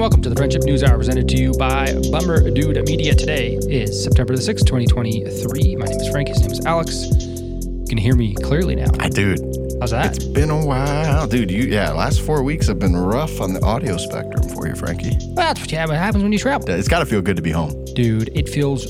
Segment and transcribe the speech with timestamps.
[0.00, 3.14] welcome to the Friendship News Hour presented to you by Bummer Dude Media.
[3.14, 5.76] Today is September the 6th, 2023.
[5.76, 6.28] My name is Frank.
[6.28, 7.04] His name is Alex.
[7.04, 8.86] You can hear me clearly now.
[8.98, 9.36] I do.
[9.78, 10.16] How's that?
[10.16, 11.50] it's been a while, dude.
[11.50, 15.18] You yeah, last four weeks have been rough on the audio spectrum for you, Frankie.
[15.34, 16.70] That's what yeah, what happens when you travel.
[16.70, 17.84] It's got to feel good to be home.
[17.94, 18.86] Dude, it feels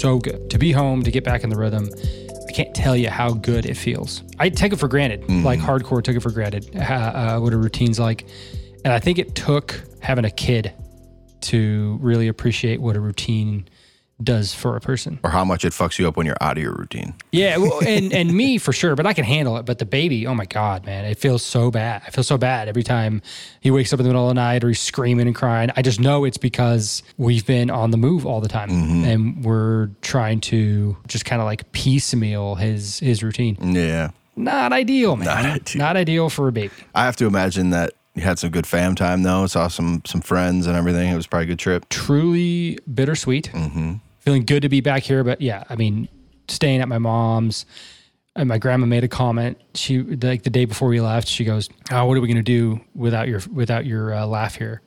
[0.00, 1.88] so good to be home, to get back in the rhythm.
[2.48, 4.24] I can't tell you how good it feels.
[4.40, 7.56] I take it for granted, like hardcore took it for granted, uh, uh, what a
[7.56, 8.26] routine's like.
[8.84, 10.72] And I think it took having a kid
[11.42, 13.68] to really appreciate what a routine
[14.22, 15.18] does for a person.
[15.22, 17.14] Or how much it fucks you up when you're out of your routine.
[17.32, 19.64] Yeah, well, and and me for sure, but I can handle it.
[19.64, 22.02] But the baby, oh my god, man, it feels so bad.
[22.06, 23.22] I feel so bad every time
[23.60, 25.70] he wakes up in the middle of the night or he's screaming and crying.
[25.76, 29.04] I just know it's because we've been on the move all the time, mm-hmm.
[29.04, 33.56] and we're trying to just kind of like piecemeal his his routine.
[33.74, 34.10] Yeah.
[34.34, 35.26] Not ideal, man.
[35.26, 36.24] Not Not ideal.
[36.24, 36.72] ideal, for a baby.
[36.94, 39.46] I have to imagine that you had some good fam time though.
[39.46, 41.10] Saw some some friends and everything.
[41.10, 41.88] It was probably a good trip.
[41.88, 43.50] Truly bittersweet.
[44.18, 46.08] Feeling good to be back here, but yeah, I mean,
[46.48, 47.66] staying at my mom's.
[48.34, 49.60] And my grandma made a comment.
[49.74, 51.28] She like the day before we left.
[51.28, 54.80] She goes, "Oh, what are we gonna do without your without your uh, laugh here?"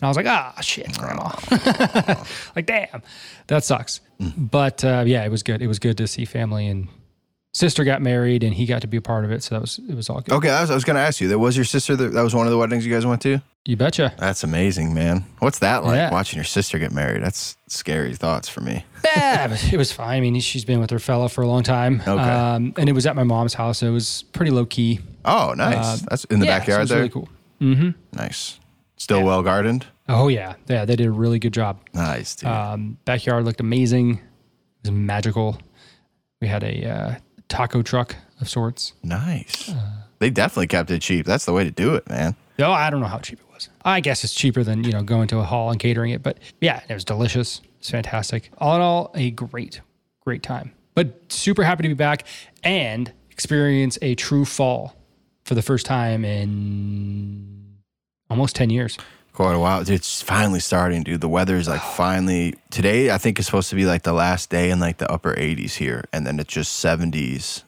[0.00, 1.30] And I was like, "Ah, shit, grandma."
[2.54, 3.02] like, damn,
[3.48, 4.00] that sucks.
[4.36, 5.60] But uh, yeah, it was good.
[5.60, 6.86] It was good to see family and
[7.54, 9.42] sister got married and he got to be a part of it.
[9.42, 10.34] So that was it was all good.
[10.34, 11.28] Okay, I was, I was going to ask you.
[11.28, 11.96] That was your sister.
[11.96, 13.40] That, that was one of the weddings you guys went to.
[13.64, 14.12] You betcha.
[14.18, 15.24] That's amazing, man.
[15.38, 15.96] What's that like?
[15.96, 16.10] Yeah.
[16.12, 17.22] Watching your sister get married.
[17.22, 18.84] That's scary thoughts for me.
[19.16, 20.16] Yeah, it was fine.
[20.16, 22.00] I mean, she's been with her fella for a long time.
[22.00, 22.10] Okay.
[22.10, 23.78] Um, and it was at my mom's house.
[23.78, 25.00] So it was pretty low key.
[25.26, 26.00] Oh, nice.
[26.02, 26.98] That's in the Uh, Yeah, so backyard was there.
[26.98, 27.28] really cool.
[27.60, 27.94] Mhm.
[28.14, 28.58] Nice.
[28.96, 29.86] Still well gardened.
[30.08, 31.80] Oh yeah, yeah, they did a really good job.
[31.92, 32.48] Nice, dude.
[32.48, 34.12] Um, backyard looked amazing.
[34.14, 34.20] It
[34.84, 35.58] was magical.
[36.40, 37.14] We had a uh,
[37.54, 38.92] taco truck of sorts.
[39.02, 39.68] nice.
[39.70, 41.26] uh, they definitely kept it cheap.
[41.26, 42.34] That's the way to do it, man.
[42.58, 43.68] Oh, I don't know how cheap it was.
[43.84, 46.38] I guess it's cheaper than you know going to a hall and catering it, but
[46.60, 47.60] yeah, it was delicious.
[47.78, 48.50] It's fantastic.
[48.58, 49.80] All in all, a great,
[50.20, 50.72] great time.
[50.94, 52.26] But super happy to be back
[52.62, 54.94] and experience a true fall
[55.44, 57.76] for the first time in
[58.30, 58.96] almost ten years.
[59.34, 59.82] Quite a while.
[59.82, 61.20] Dude, It's finally starting, dude.
[61.20, 63.10] The weather is like finally today.
[63.10, 65.74] I think it's supposed to be like the last day in like the upper 80s
[65.74, 67.64] here, and then it's just 70s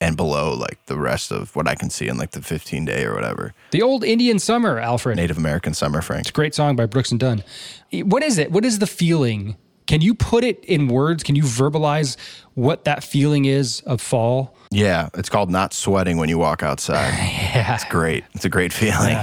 [0.00, 3.04] and below, like the rest of what I can see in like the 15 day
[3.04, 3.54] or whatever.
[3.70, 5.16] The old Indian summer, Alfred.
[5.16, 6.22] Native American summer, Frank.
[6.22, 7.44] It's a great song by Brooks and Dunn.
[7.92, 8.50] What is it?
[8.50, 9.56] What is the feeling?
[9.86, 11.22] Can you put it in words?
[11.22, 12.16] Can you verbalize
[12.54, 14.56] what that feeling is of fall?
[14.70, 17.14] Yeah, it's called not sweating when you walk outside.
[17.54, 17.74] Yeah.
[17.76, 18.24] It's great.
[18.34, 19.16] It's a great feeling.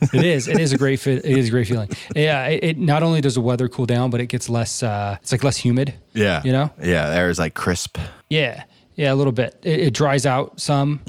[0.00, 0.48] It is.
[0.48, 1.06] It is a great.
[1.06, 1.90] It is a great feeling.
[2.14, 2.46] Yeah.
[2.46, 4.82] It, it not only does the weather cool down, but it gets less.
[4.82, 5.94] Uh, it's like less humid.
[6.12, 6.42] Yeah.
[6.44, 6.70] You know?
[6.82, 7.98] Yeah, air is like crisp.
[8.30, 8.64] Yeah.
[8.94, 9.58] Yeah, a little bit.
[9.62, 11.00] It, it dries out some.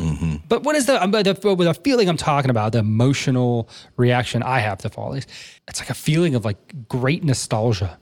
[0.50, 2.74] But what is the, um, the the feeling I'm talking about?
[2.74, 7.98] The emotional reaction I have to fall it's like a feeling of like great nostalgia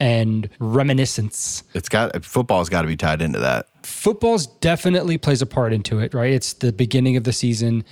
[0.00, 1.64] and reminiscence.
[1.74, 3.66] It's got football's got to be tied into that.
[3.84, 6.32] football's definitely plays a part into it, right?
[6.32, 7.84] It's the beginning of the season.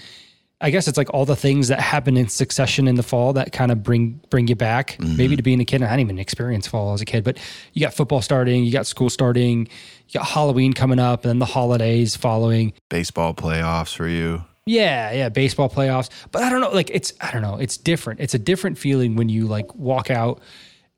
[0.63, 3.53] I guess it's like all the things that happen in succession in the fall that
[3.53, 4.97] kind of bring bring you back.
[5.01, 5.17] Mm-hmm.
[5.17, 5.77] Maybe to being a kid.
[5.83, 7.39] And I didn't even experience fall as a kid, but
[7.73, 9.67] you got football starting, you got school starting,
[10.09, 12.73] you got Halloween coming up, and then the holidays following.
[12.89, 14.45] Baseball playoffs for you.
[14.65, 16.09] Yeah, yeah, baseball playoffs.
[16.31, 18.21] But I don't know, like it's I don't know, it's different.
[18.21, 20.41] It's a different feeling when you like walk out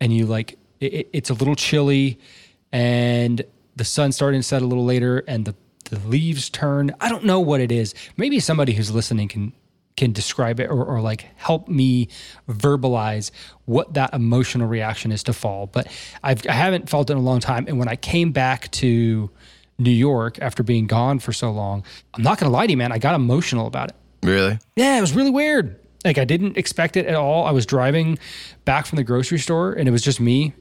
[0.00, 2.18] and you like it, it- it's a little chilly
[2.72, 3.42] and
[3.76, 5.54] the sun's starting to set a little later and the
[5.94, 6.94] the leaves turn.
[7.00, 7.94] I don't know what it is.
[8.16, 9.52] Maybe somebody who's listening can
[9.96, 12.08] can describe it or, or like help me
[12.48, 13.30] verbalize
[13.64, 15.68] what that emotional reaction is to fall.
[15.68, 15.86] But
[16.20, 17.66] I've, I haven't felt it in a long time.
[17.68, 19.30] And when I came back to
[19.78, 22.76] New York after being gone for so long, I'm not going to lie to you,
[22.76, 23.96] man, I got emotional about it.
[24.24, 24.58] Really?
[24.74, 25.78] Yeah, it was really weird.
[26.04, 27.46] Like I didn't expect it at all.
[27.46, 28.18] I was driving
[28.64, 30.54] back from the grocery store and it was just me.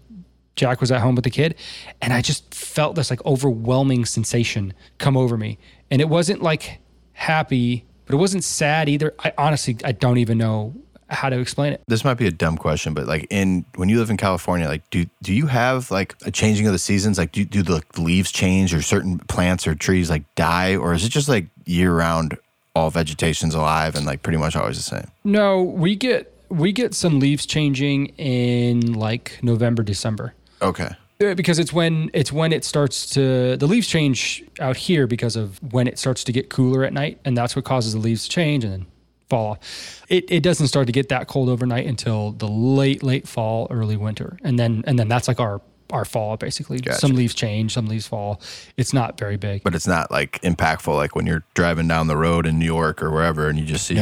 [0.56, 1.56] Jack was at home with the kid
[2.02, 5.58] and I just felt this like overwhelming sensation come over me.
[5.90, 6.80] And it wasn't like
[7.14, 9.14] happy, but it wasn't sad either.
[9.20, 10.74] I honestly I don't even know
[11.10, 11.82] how to explain it.
[11.88, 14.90] This might be a dumb question, but like in when you live in California, like
[14.90, 17.18] do do you have like a changing of the seasons?
[17.18, 21.06] Like do do the leaves change or certain plants or trees like die, or is
[21.06, 22.38] it just like year round
[22.76, 25.08] all vegetation's alive and like pretty much always the same?
[25.24, 30.34] No, we get we get some leaves changing in like November, December.
[30.64, 30.90] Okay.
[31.20, 35.58] Because it's when it's when it starts to the leaves change out here because of
[35.72, 38.30] when it starts to get cooler at night and that's what causes the leaves to
[38.30, 38.86] change and then
[39.30, 43.26] fall off it, it doesn't start to get that cold overnight until the late late
[43.26, 45.62] fall early winter and then and then that's like our
[45.94, 47.00] our fall basically Gotcha.
[47.00, 48.42] some leaves change some leaves fall
[48.76, 52.18] it's not very big But it's not like impactful like when you're driving down the
[52.18, 53.98] road in New York or wherever and you just see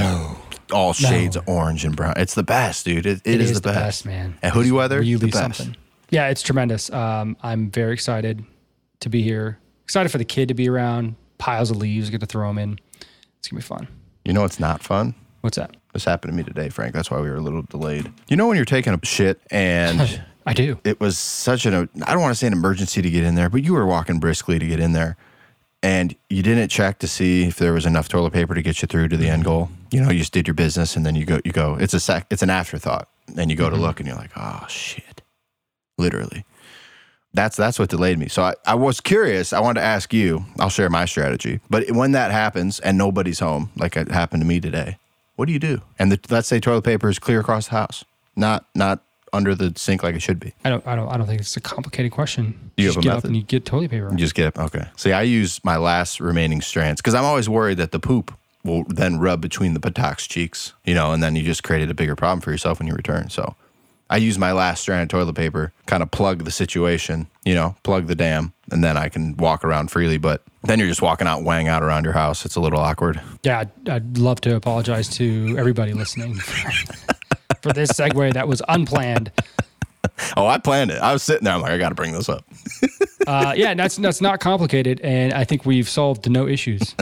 [0.71, 2.13] all shades of orange and brown.
[2.15, 3.05] It's the best, dude.
[3.05, 3.79] It, It is, is the the best.
[3.83, 4.37] best, man.
[4.41, 5.57] And hoodie weather, really the best.
[5.57, 5.75] something.
[6.11, 6.91] Yeah, it's tremendous.
[6.91, 8.43] Um, I'm very excited
[8.99, 9.57] to be here.
[9.83, 11.15] Excited for the kid to be around.
[11.37, 12.79] Piles of leaves, get to throw them in.
[13.39, 13.87] It's gonna be fun.
[14.23, 15.15] You know it's not fun?
[15.41, 15.75] What's that?
[15.93, 16.93] This happened to me today, Frank.
[16.93, 18.11] That's why we were a little delayed.
[18.29, 20.79] You know when you're taking a shit and I do.
[20.83, 23.49] it was such an I don't want to say an emergency to get in there,
[23.49, 25.17] but you were walking briskly to get in there.
[25.83, 28.85] And you didn't check to see if there was enough toilet paper to get you
[28.87, 29.69] through to the end goal.
[29.91, 31.75] You know, you just did your business and then you go you go.
[31.75, 33.09] It's a sec it's an afterthought.
[33.37, 35.20] And you go to look and you're like, oh shit.
[35.97, 36.45] Literally.
[37.33, 38.27] That's that's what delayed me.
[38.27, 39.53] So I, I was curious.
[39.53, 40.45] I wanted to ask you.
[40.59, 41.61] I'll share my strategy.
[41.69, 44.97] But when that happens and nobody's home, like it happened to me today,
[45.37, 45.81] what do you do?
[45.97, 48.03] And the, let's say toilet paper is clear across the house,
[48.35, 49.01] not not
[49.33, 50.53] under the sink like it should be.
[50.65, 50.85] I don't.
[50.85, 51.07] I don't.
[51.07, 52.71] I don't think it's a complicated question.
[52.75, 53.27] You just have a get up method?
[53.27, 54.09] and you get toilet paper.
[54.11, 54.59] You just get up.
[54.59, 54.89] okay.
[54.97, 58.33] See, I use my last remaining strands because I'm always worried that the poop
[58.63, 61.93] will then rub between the buttocks cheeks, you know, and then you just created a
[61.93, 63.29] bigger problem for yourself when you return.
[63.29, 63.55] So
[64.11, 67.75] I use my last strand of toilet paper, kind of plug the situation, you know,
[67.83, 70.17] plug the dam, and then I can walk around freely.
[70.17, 72.45] But then you're just walking out, weighing out around your house.
[72.45, 73.21] It's a little awkward.
[73.43, 76.35] Yeah, I'd, I'd love to apologize to everybody listening
[77.61, 79.31] for this segue that was unplanned.
[80.37, 81.01] Oh, I planned it.
[81.01, 81.53] I was sitting there.
[81.53, 82.45] I'm like, I got to bring this up.
[83.27, 86.95] Uh, yeah, that's that's not complicated, and I think we've solved no issues.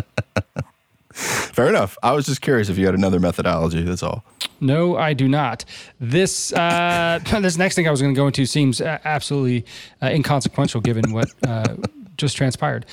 [1.13, 1.97] Fair enough.
[2.03, 3.83] I was just curious if you had another methodology.
[3.83, 4.25] That's all.
[4.61, 5.65] No, I do not.
[5.99, 9.65] This uh, this next thing I was going to go into seems absolutely
[10.01, 11.75] uh, inconsequential given what uh,
[12.17, 12.85] just transpired.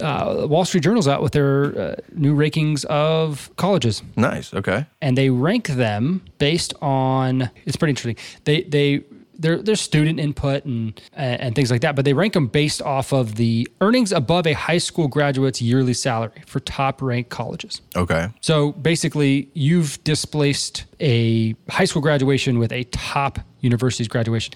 [0.00, 4.02] Uh, Wall Street Journal's out with their uh, new rankings of colleges.
[4.16, 4.52] Nice.
[4.54, 4.86] Okay.
[5.00, 8.16] and they rank them based on it's pretty interesting.
[8.44, 9.04] They they
[9.42, 13.12] their their student input and and things like that, but they rank them based off
[13.12, 17.82] of the earnings above a high school graduate's yearly salary for top ranked colleges.
[17.96, 18.28] Okay.
[18.40, 24.54] So basically, you've displaced a high school graduation with a top university's graduation.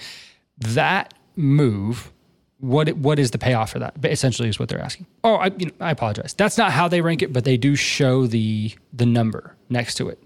[0.59, 2.12] That move,
[2.59, 4.00] what what is the payoff for that?
[4.00, 5.06] But Essentially, is what they're asking.
[5.25, 6.33] Oh, I, you know, I apologize.
[6.35, 10.09] That's not how they rank it, but they do show the the number next to
[10.09, 10.23] it.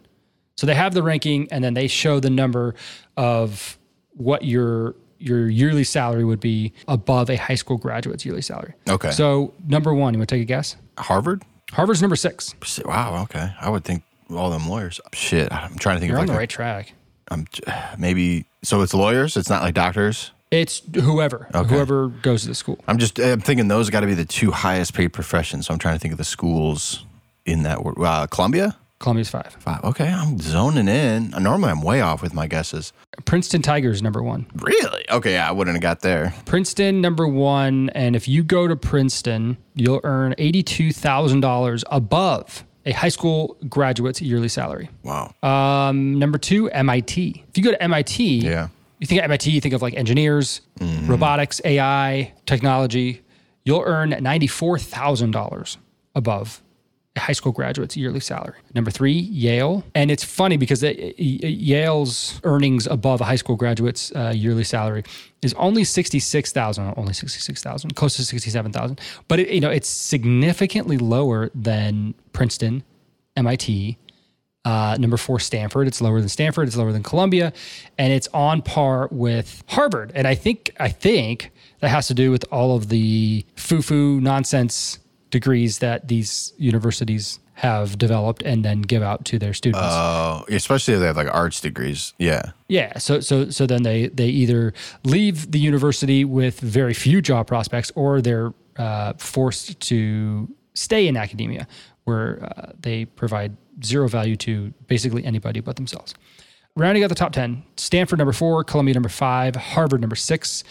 [0.56, 2.74] So they have the ranking, and then they show the number
[3.16, 3.78] of
[4.20, 8.74] what your your yearly salary would be above a high school graduate's yearly salary.
[8.88, 9.10] Okay.
[9.10, 10.76] So number one, you want to take a guess?
[10.98, 11.42] Harvard.
[11.72, 12.54] Harvard's number six.
[12.84, 13.22] Wow.
[13.24, 13.52] Okay.
[13.60, 15.00] I would think all them lawyers.
[15.12, 15.52] Shit.
[15.52, 16.94] I'm trying to think You're of on like the a- right track.
[17.30, 17.46] I'm
[17.98, 19.36] maybe so it's lawyers.
[19.36, 20.32] It's not like doctors.
[20.50, 21.68] It's whoever, okay.
[21.72, 22.78] whoever goes to the school.
[22.88, 25.66] I'm just I'm thinking those got to be the two highest paid professions.
[25.66, 27.04] So I'm trying to think of the schools
[27.46, 27.78] in that.
[27.78, 28.76] Uh, Columbia.
[29.00, 29.56] Columbia's five.
[29.60, 29.82] Five.
[29.82, 31.30] Okay, I'm zoning in.
[31.30, 32.92] Normally I'm way off with my guesses.
[33.24, 34.46] Princeton Tigers number one.
[34.56, 35.04] Really?
[35.10, 36.34] Okay, yeah, I wouldn't have got there.
[36.44, 42.64] Princeton number one, and if you go to Princeton, you'll earn eighty-two thousand dollars above
[42.86, 44.88] a high school graduate's yearly salary.
[45.02, 45.34] Wow.
[45.42, 47.44] Um, number two, MIT.
[47.48, 48.68] If you go to MIT, Yeah.
[48.98, 50.60] you think of MIT, you think of like engineers,
[51.04, 53.22] robotics, AI, technology.
[53.64, 55.78] You'll earn ninety-four thousand dollars
[56.14, 56.62] above
[57.20, 58.58] high school graduate's yearly salary.
[58.74, 64.10] Number three, Yale, and it's funny because it, Yale's earnings above a high school graduate's
[64.16, 65.04] uh, yearly salary
[65.42, 69.00] is only sixty-six thousand, only sixty-six thousand, close to sixty-seven thousand.
[69.28, 72.82] But it, you know, it's significantly lower than Princeton,
[73.36, 73.96] MIT,
[74.64, 75.86] uh, number four, Stanford.
[75.86, 76.68] It's lower than Stanford.
[76.68, 77.52] It's lower than Columbia,
[77.96, 80.12] and it's on par with Harvard.
[80.14, 84.98] And I think I think that has to do with all of the foo-foo nonsense
[85.30, 89.82] degrees that these universities have developed and then give out to their students.
[89.82, 92.14] Oh, especially if they have like arts degrees.
[92.18, 92.52] Yeah.
[92.68, 92.96] Yeah.
[92.98, 94.72] So so so then they they either
[95.04, 101.18] leave the university with very few job prospects, or they're uh, forced to stay in
[101.18, 101.66] academia,
[102.04, 106.14] where uh, they provide zero value to basically anybody but themselves.
[106.76, 110.64] Rounding out the top ten: Stanford number four, Columbia number five, Harvard number six,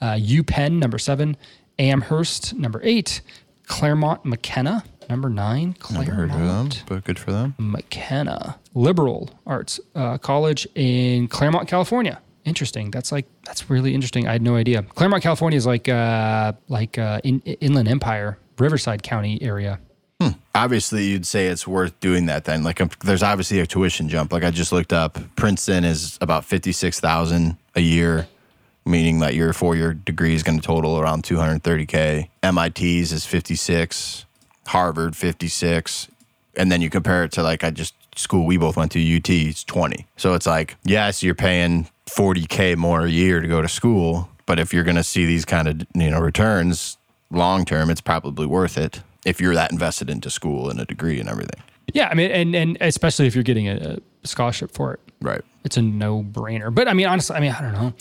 [0.00, 1.36] uh, UPenn number seven,
[1.78, 3.20] Amherst number eight,
[3.72, 5.76] Claremont McKenna number nine.
[5.90, 7.54] Never heard of them, but good for them.
[7.58, 12.20] McKenna Liberal Arts uh, College in Claremont, California.
[12.44, 12.90] Interesting.
[12.90, 14.28] That's like that's really interesting.
[14.28, 14.82] I had no idea.
[14.82, 19.80] Claremont, California is like uh, like uh, in, Inland Empire, Riverside County area.
[20.54, 22.62] Obviously, you'd say it's worth doing that then.
[22.62, 24.32] Like, um, there's obviously a tuition jump.
[24.32, 28.28] Like, I just looked up, Princeton is about fifty-six thousand a year,
[28.84, 32.30] meaning that your four-year degree is going to total around two hundred thirty k.
[32.42, 34.24] MIT's is fifty-six,
[34.66, 36.08] Harvard fifty-six,
[36.56, 39.28] and then you compare it to like I just school we both went to UT.
[39.30, 40.06] It's twenty.
[40.16, 44.28] So it's like, yes, you're paying forty k more a year to go to school,
[44.46, 46.96] but if you're going to see these kind of you know returns
[47.30, 51.18] long term, it's probably worth it if you're that invested into school and a degree
[51.20, 51.62] and everything.
[51.94, 55.42] Yeah, I mean, and and especially if you're getting a, a scholarship for it, Right.
[55.64, 56.74] it's a no brainer.
[56.74, 57.92] But I mean, honestly, I mean, I don't know.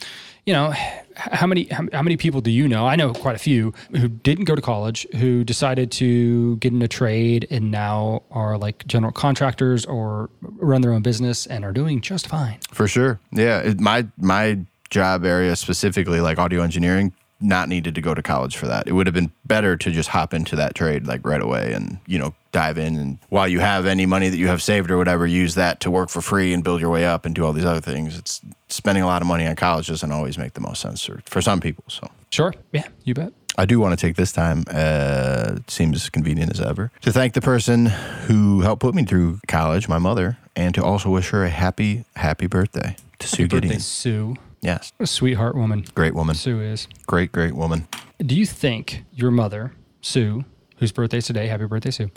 [0.45, 0.73] You know,
[1.15, 2.87] how many how, many people do you know?
[2.87, 6.81] I know quite a few who didn't go to college, who decided to get in
[6.81, 11.71] a trade and now are like general contractors or run their own business and are
[11.73, 12.57] doing just fine.
[12.71, 13.19] For sure.
[13.31, 13.73] Yeah.
[13.77, 18.67] My my job area specifically, like audio engineering, not needed to go to college for
[18.67, 18.87] that.
[18.87, 21.99] It would have been better to just hop into that trade like right away and,
[22.05, 24.97] you know, dive in and while you have any money that you have saved or
[24.97, 27.53] whatever, use that to work for free and build your way up and do all
[27.53, 28.17] these other things.
[28.17, 31.21] It's spending a lot of money on college doesn't always make the most sense for,
[31.25, 31.83] for some people.
[31.87, 32.53] So Sure.
[32.71, 33.33] Yeah, you bet.
[33.57, 37.33] I do want to take this time, uh, seems as convenient as ever, to thank
[37.33, 41.43] the person who helped put me through college, my mother, and to also wish her
[41.43, 43.79] a happy, happy birthday to Sue Birthday, Gideon.
[43.81, 44.35] Sue.
[44.61, 44.93] Yes.
[44.97, 46.35] What a sweetheart woman Great woman.
[46.35, 46.87] Sue is.
[47.07, 47.87] Great, great woman.
[48.19, 50.45] Do you think your mother, Sue,
[50.77, 52.09] whose birthday's today, happy birthday, Sue,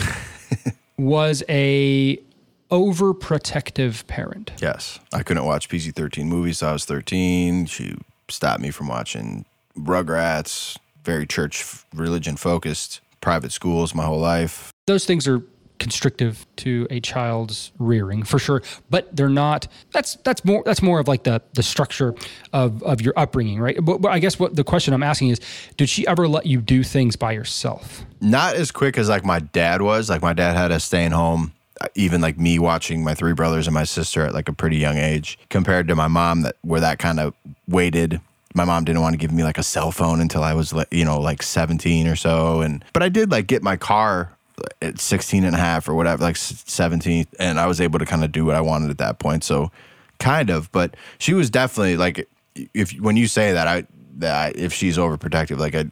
[0.98, 2.18] was a
[2.70, 4.52] overprotective parent?
[4.60, 4.98] Yes.
[5.12, 6.62] I couldn't watch PG 13 movies.
[6.62, 7.66] I was 13.
[7.66, 7.96] She
[8.28, 9.44] stopped me from watching
[9.78, 14.72] Rugrats, very church religion focused, private schools my whole life.
[14.86, 15.42] Those things are
[15.80, 21.00] constrictive to a child's rearing for sure but they're not that's that's more that's more
[21.00, 22.14] of like the the structure
[22.52, 25.40] of of your upbringing right but, but i guess what the question i'm asking is
[25.76, 29.40] did she ever let you do things by yourself Not as quick as like my
[29.40, 30.08] dad was.
[30.08, 31.52] Like my dad had us staying home,
[31.94, 34.96] even like me watching my three brothers and my sister at like a pretty young
[34.96, 37.34] age, compared to my mom that where that kind of
[37.68, 38.20] waited.
[38.56, 40.86] My mom didn't want to give me like a cell phone until I was like,
[40.92, 42.60] you know, like 17 or so.
[42.60, 44.30] And, but I did like get my car
[44.80, 47.26] at 16 and a half or whatever, like 17.
[47.40, 49.42] And I was able to kind of do what I wanted at that point.
[49.42, 49.72] So
[50.20, 52.28] kind of, but she was definitely like,
[52.72, 53.86] if, when you say that, I,
[54.18, 55.86] that if she's overprotective, like I,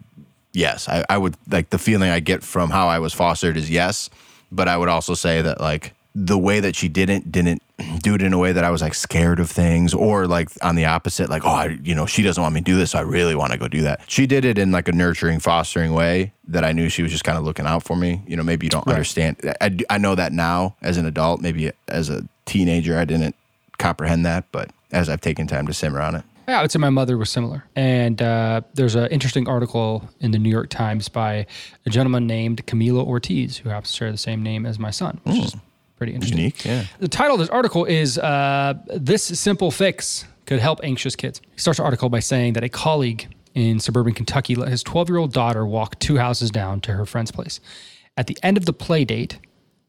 [0.53, 3.71] yes, I, I would like the feeling I get from how I was fostered is
[3.71, 4.11] yes,
[4.53, 7.63] but I would also say that like the way that she didn't didn't
[8.03, 10.77] do it in a way that I was like scared of things or like on
[10.77, 12.99] the opposite like oh I, you know she doesn't want me to do this so
[12.99, 14.03] I really want to go do that.
[14.07, 17.25] She did it in like a nurturing fostering way that I knew she was just
[17.25, 18.23] kind of looking out for me.
[18.27, 19.39] You know, maybe you don't understand.
[19.61, 23.35] I, I know that now as an adult, maybe as a teenager I didn't
[23.79, 26.25] comprehend that, but as I've taken time to simmer on it.
[26.49, 27.65] Yeah, I would say my mother was similar.
[27.77, 31.47] And uh, there's an interesting article in the New York Times by
[31.87, 35.21] a gentleman named Camilo Ortiz, who happens to share the same name as my son,
[35.25, 35.57] which is
[35.97, 36.39] pretty interesting.
[36.39, 36.85] Unique, yeah.
[36.99, 41.41] The title of this article is uh, This Simple Fix Could Help Anxious Kids.
[41.53, 45.09] He starts the article by saying that a colleague in suburban Kentucky let his 12
[45.09, 47.61] year old daughter walk two houses down to her friend's place.
[48.17, 49.39] At the end of the play date,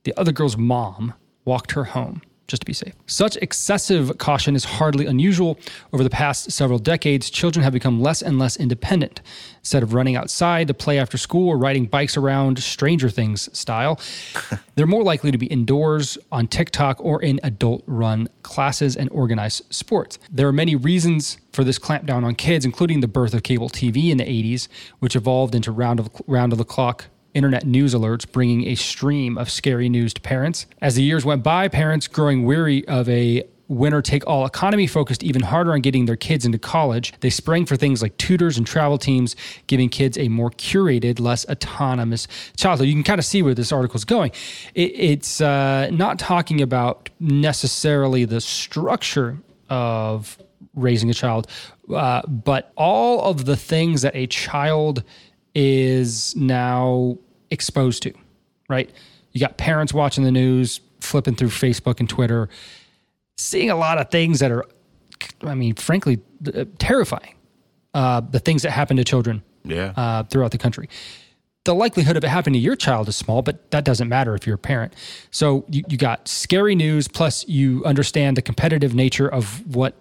[0.04, 1.14] the other girl's mom
[1.46, 2.94] walked her home just to be safe.
[3.08, 5.58] Such excessive caution is hardly unusual.
[5.94, 9.22] Over the past several decades, children have become less and less independent.
[9.60, 14.00] Instead of running outside to play after school or riding bikes around Stranger Things style,
[14.76, 19.74] they're more likely to be indoors, on TikTok, or in adult run classes and organized
[19.74, 20.20] sports.
[20.30, 24.10] There are many reasons for this clampdown on kids, including the birth of cable TV
[24.10, 24.68] in the 80s,
[25.00, 29.38] which evolved into round of, round of the clock internet news alerts bringing a stream
[29.38, 30.66] of scary news to parents.
[30.82, 35.24] As the years went by, parents growing weary of a winner take all economy focused
[35.24, 37.14] even harder on getting their kids into college.
[37.22, 39.36] They sprang for things like tutors and travel teams,
[39.68, 42.88] giving kids a more curated, less autonomous childhood.
[42.88, 44.32] You can kind of see where this article is going.
[44.76, 49.38] It, it's uh, not talking about necessarily the structure
[49.70, 50.38] of
[50.76, 51.48] raising a child,
[51.94, 55.04] uh, but all of the things that a child
[55.56, 57.18] is now
[57.52, 58.14] exposed to,
[58.70, 58.90] right?
[59.32, 62.50] You got parents watching the news, flipping through Facebook and Twitter,
[63.38, 64.66] seeing a lot of things that are,
[65.42, 66.20] I mean, frankly,
[66.54, 67.36] uh, terrifying.
[67.94, 69.94] Uh, the things that happen to children Yeah.
[69.96, 70.90] uh, throughout the country.
[71.66, 74.46] The likelihood of it happening to your child is small, but that doesn't matter if
[74.48, 74.94] you're a parent.
[75.32, 79.96] So you, you got scary news, plus you understand the competitive nature of what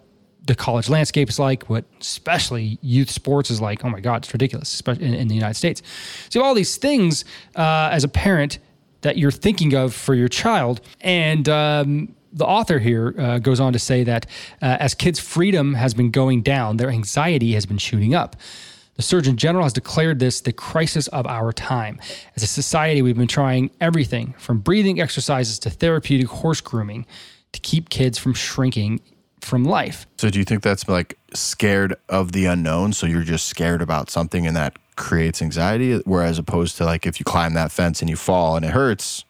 [0.45, 3.83] the college landscape is like, what especially youth sports is like.
[3.85, 5.81] Oh my God, it's ridiculous, especially in, in the United States.
[6.29, 7.23] So all these things
[7.55, 8.59] uh, as a parent
[9.01, 13.73] that you're thinking of for your child, and um, the author here uh, goes on
[13.73, 14.25] to say that
[14.61, 18.35] uh, as kids' freedom has been going down, their anxiety has been shooting up.
[18.95, 21.99] The Surgeon General has declared this the crisis of our time.
[22.35, 27.05] As a society, we've been trying everything from breathing exercises to therapeutic horse grooming
[27.53, 28.99] to keep kids from shrinking
[29.43, 30.05] from life.
[30.17, 32.93] So do you think that's like scared of the unknown?
[32.93, 35.99] So you're just scared about something and that creates anxiety?
[36.05, 39.25] Whereas opposed to like if you climb that fence and you fall and it hurts,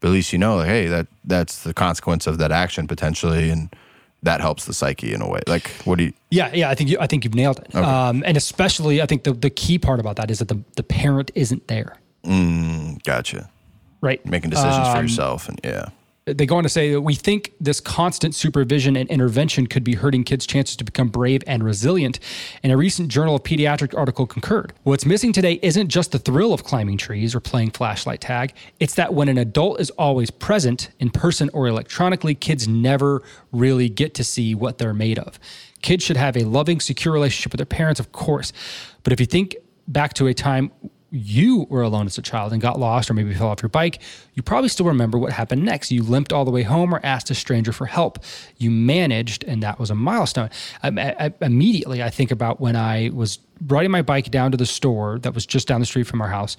[0.00, 3.50] but at least you know like, hey, that that's the consequence of that action potentially
[3.50, 3.74] and
[4.22, 5.40] that helps the psyche in a way.
[5.46, 7.74] Like what do you Yeah, yeah, I think you, I think you've nailed it.
[7.74, 10.82] Um, and especially, I think the, the key part about that is that the, the
[10.82, 11.96] parent isn't there.
[12.24, 13.48] mm, gotcha.
[14.02, 14.24] right?
[14.26, 15.88] Making decisions Um, for yourself, and yeah,
[16.26, 19.94] they go on to say that we think this constant supervision and intervention could be
[19.94, 22.20] hurting kids' chances to become brave and resilient.
[22.62, 24.72] And a recent Journal of Pediatric article concurred.
[24.82, 28.94] What's missing today isn't just the thrill of climbing trees or playing flashlight tag, it's
[28.94, 34.14] that when an adult is always present, in person or electronically, kids never really get
[34.14, 35.38] to see what they're made of.
[35.82, 38.52] Kids should have a loving, secure relationship with their parents, of course.
[39.02, 39.56] But if you think
[39.88, 40.70] back to a time
[41.12, 44.00] you were alone as a child and got lost or maybe fell off your bike,
[44.34, 45.90] you probably still remember what happened next.
[45.90, 48.18] You limped all the way home or asked a stranger for help.
[48.58, 50.50] You managed, and that was a milestone.
[50.82, 50.88] I,
[51.18, 55.18] I, immediately, I think about when I was riding my bike down to the store
[55.20, 56.56] that was just down the street from our house.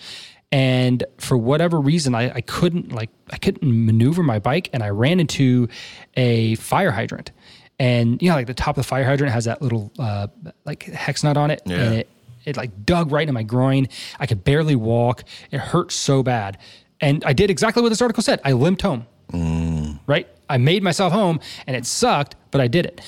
[0.52, 4.90] And for whatever reason, I, I couldn't like I couldn't maneuver my bike, and I
[4.90, 5.70] ran into
[6.18, 7.32] a fire hydrant.
[7.80, 10.28] And you know, like the top of the fire hydrant has that little uh,
[10.66, 11.76] like hex nut on it, Yeah.
[11.78, 12.10] and it
[12.46, 13.88] it like dug right into my groin.
[14.20, 15.24] I could barely walk.
[15.52, 16.58] It hurt so bad.
[17.00, 18.40] And I did exactly what this article said.
[18.46, 19.08] I limped home.
[19.32, 20.00] Mm.
[20.08, 20.28] Right?
[20.50, 23.02] I made myself home and it sucked, but I did it.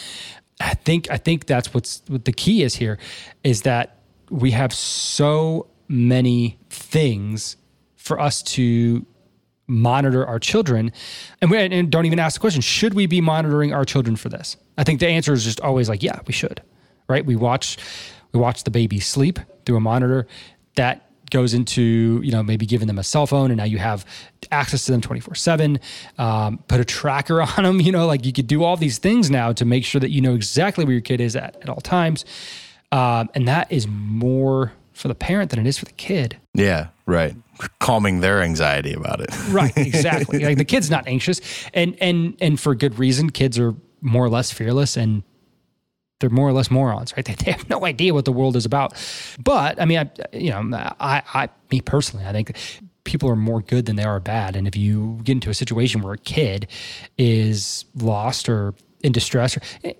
[0.62, 2.98] I think I think that's what's what the key is here
[3.44, 3.98] is that
[4.30, 7.58] we have so many things
[7.96, 9.06] for us to
[9.68, 10.92] monitor our children
[11.42, 14.28] and we and don't even ask the question should we be monitoring our children for
[14.28, 16.62] this i think the answer is just always like yeah we should
[17.08, 17.78] right we watch
[18.34, 20.28] we watch the baby sleep through a monitor
[20.76, 24.06] that goes into you know maybe giving them a cell phone and now you have
[24.52, 25.80] access to them 24 7
[26.20, 29.32] um, put a tracker on them you know like you could do all these things
[29.32, 31.82] now to make sure that you know exactly where your kid is at at all
[31.82, 32.24] times
[32.92, 36.90] um, and that is more for the parent than it is for the kid yeah,
[37.06, 37.36] right.
[37.80, 39.30] Calming their anxiety about it.
[39.50, 40.40] Right, exactly.
[40.40, 41.42] like the kid's not anxious,
[41.74, 43.30] and and and for good reason.
[43.30, 45.24] Kids are more or less fearless, and
[46.24, 47.26] they're more or less morons, right?
[47.26, 48.94] They, they have no idea what the world is about.
[49.38, 52.56] But I mean, I, you know, I, I, me personally, I think
[53.04, 54.56] people are more good than they are bad.
[54.56, 56.68] And if you get into a situation where a kid
[57.18, 59.94] is lost or in distress, or eh,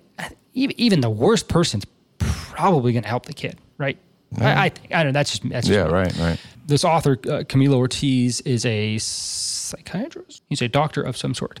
[0.54, 1.84] even the worst person's
[2.18, 3.98] probably going to help the kid, right?
[4.40, 5.18] I, I think I don't know.
[5.18, 6.40] That's just that's just Yeah, me right, right.
[6.66, 10.42] this author uh, Camilo Ortiz is a psychiatrist.
[10.48, 11.60] He's a doctor of some sort,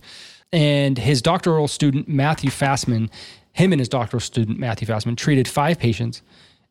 [0.52, 3.10] and his doctoral student Matthew Fassman,
[3.54, 6.22] him and his doctoral student Matthew Fassman treated five patients,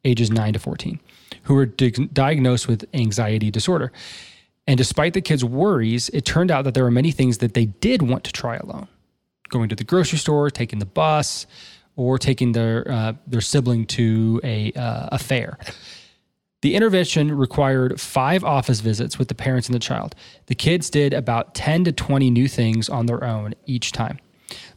[0.05, 0.99] ages nine to fourteen,
[1.43, 3.91] who were di- diagnosed with anxiety disorder.
[4.67, 7.65] And despite the kids' worries, it turned out that there were many things that they
[7.65, 8.87] did want to try alone
[9.49, 11.45] going to the grocery store, taking the bus,
[11.95, 15.57] or taking their uh, their sibling to a uh, a fair.
[16.61, 20.15] The intervention required five office visits with the parents and the child.
[20.45, 24.17] The kids did about 10 to 20 new things on their own each time.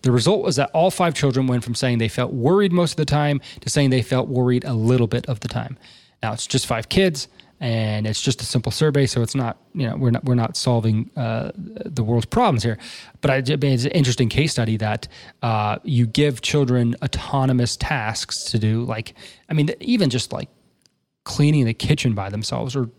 [0.06, 2.96] The result was that all five children went from saying they felt worried most of
[2.96, 5.76] the time to saying they felt worried a little bit of the time.
[6.22, 7.26] Now it's just five kids,
[7.58, 10.56] and it's just a simple survey, so it's not you know we're not we're not
[10.56, 12.78] solving uh, the world's problems here.
[13.20, 15.08] But I, it's an interesting case study that
[15.42, 19.12] uh, you give children autonomous tasks to do, like
[19.48, 20.48] I mean even just like
[21.24, 22.90] cleaning the kitchen by themselves or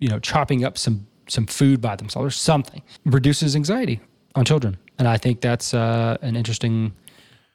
[0.00, 4.00] you know chopping up some some food by themselves or something reduces anxiety
[4.34, 6.92] on children and i think that's uh, an interesting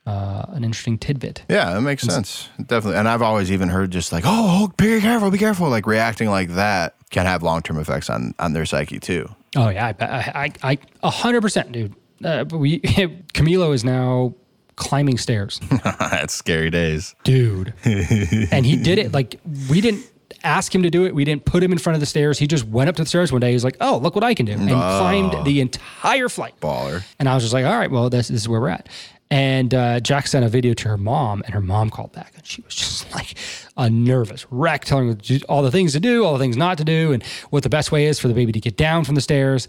[0.06, 2.50] uh, an interesting tidbit Yeah, that makes sense.
[2.58, 2.98] Definitely.
[3.00, 5.70] And I've always even heard just like, oh, be careful, be careful.
[5.70, 9.30] Like reacting like that can have long term effects on on their psyche too.
[9.56, 11.94] oh yeah i bet- i i a hundred percent dude
[12.26, 12.80] uh, we
[13.34, 14.34] camilo is now
[14.76, 15.62] climbing stairs
[16.12, 17.16] That's scary days.
[17.24, 20.04] dude and he did it like we didn't
[20.44, 22.48] ask him to do it we didn't put him in front of the stairs he
[22.48, 24.46] just went up to the stairs one day he's like oh look what i can
[24.46, 27.04] do and climbed the entire flight Baller.
[27.20, 28.90] And I was just like, all right, well, this, this is where we're at.
[29.30, 32.46] And uh, Jack sent a video to her mom, and her mom called back, and
[32.46, 33.36] she was just like
[33.78, 35.18] a nervous wreck, telling her
[35.50, 37.92] all the things to do, all the things not to do, and what the best
[37.92, 39.68] way is for the baby to get down from the stairs.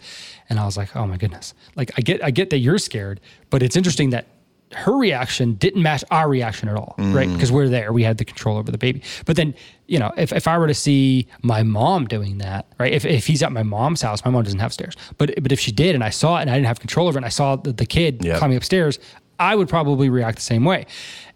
[0.50, 1.54] And I was like, oh my goodness!
[1.76, 4.26] Like I get, I get that you're scared, but it's interesting that
[4.74, 7.28] her reaction didn't match our reaction at all, right?
[7.28, 7.32] Mm.
[7.34, 9.02] Because we're there, we had the control over the baby.
[9.24, 9.54] But then,
[9.86, 12.92] you know, if, if I were to see my mom doing that, right?
[12.92, 15.60] If, if he's at my mom's house, my mom doesn't have stairs, but but if
[15.60, 17.30] she did, and I saw it, and I didn't have control over it, and I
[17.30, 18.38] saw the, the kid Yep.
[18.38, 18.98] climbing upstairs,
[19.38, 20.86] I would probably react the same way.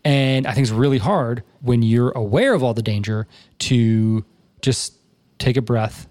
[0.04, 3.26] And I think it's really hard when you're aware of all the danger
[3.60, 4.24] to
[4.62, 4.94] just
[5.38, 6.08] take a breath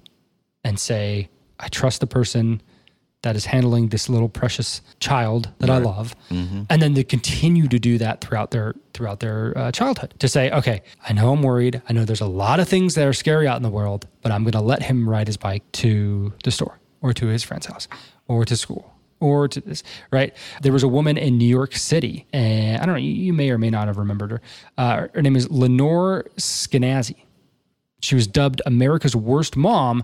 [0.64, 2.62] and say, I trust the person
[3.24, 6.16] that is handling this little precious child that I love,
[6.70, 10.14] and then to continue to do that throughout their throughout their uh, childhood.
[10.20, 11.82] To say, okay, I know I'm worried.
[11.90, 14.32] I know there's a lot of things that are scary out in the world, but
[14.32, 17.66] I'm going to let him ride his bike to the store or to his friend's
[17.66, 17.88] house
[18.28, 20.34] or to school or to this, right?
[20.62, 23.50] There was a woman in New York City, and I don't know, you, you may
[23.50, 24.42] or may not have remembered her.
[24.78, 27.16] Uh, her name is Lenore Skenazy.
[28.00, 30.04] She was dubbed America's worst mom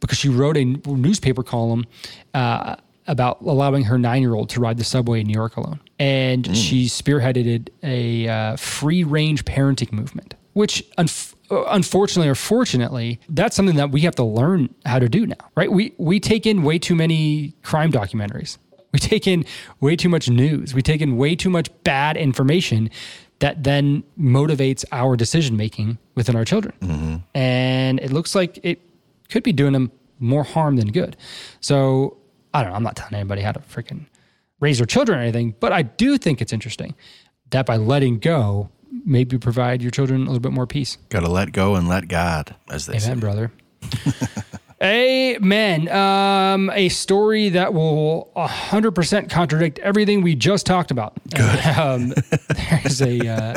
[0.00, 1.86] because she wrote a newspaper column
[2.34, 2.76] uh,
[3.06, 5.80] about allowing her nine year old to ride the subway in New York alone.
[5.98, 6.54] And mm.
[6.54, 13.76] she spearheaded a uh, free range parenting movement, which unf- unfortunately or fortunately, that's something
[13.76, 15.70] that we have to learn how to do now, right?
[15.70, 18.58] We, we take in way too many crime documentaries.
[18.92, 19.46] We take in
[19.80, 20.74] way too much news.
[20.74, 22.90] We take in way too much bad information
[23.42, 26.72] that then motivates our decision making within our children.
[26.80, 27.16] Mm-hmm.
[27.34, 28.80] And it looks like it
[29.30, 31.16] could be doing them more harm than good.
[31.58, 32.18] So
[32.54, 32.76] I don't know.
[32.76, 34.06] I'm not telling anybody how to freaking
[34.60, 36.94] raise their children or anything, but I do think it's interesting
[37.50, 38.70] that by letting go,
[39.04, 40.98] maybe provide your children a little bit more peace.
[41.08, 43.14] Got to let go and let God, as they Amen, say.
[43.16, 43.52] brother.
[44.82, 45.88] Amen.
[45.88, 51.14] Um, a story that will 100% contradict everything we just talked about.
[51.34, 51.60] Good.
[51.82, 52.12] Um,
[52.70, 53.54] there's a, uh,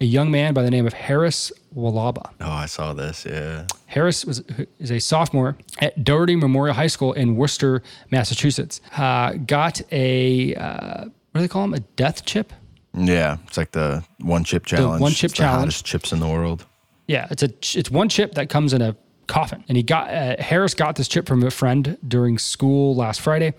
[0.00, 2.32] a young man by the name of Harris Wolobah.
[2.40, 3.24] Oh, I saw this.
[3.24, 3.66] Yeah.
[3.86, 4.42] Harris was
[4.78, 8.80] is a sophomore at Doherty Memorial High School in Worcester, Massachusetts.
[8.96, 11.74] Uh, got a uh, what do they call them?
[11.74, 12.52] A death chip.
[12.94, 14.98] Yeah, it's like the one chip challenge.
[14.98, 15.54] The one chip it's challenge.
[15.54, 16.66] The hottest chips in the world.
[17.06, 20.36] Yeah, it's a it's one chip that comes in a coffin, and he got uh,
[20.38, 23.54] Harris got this chip from a friend during school last Friday.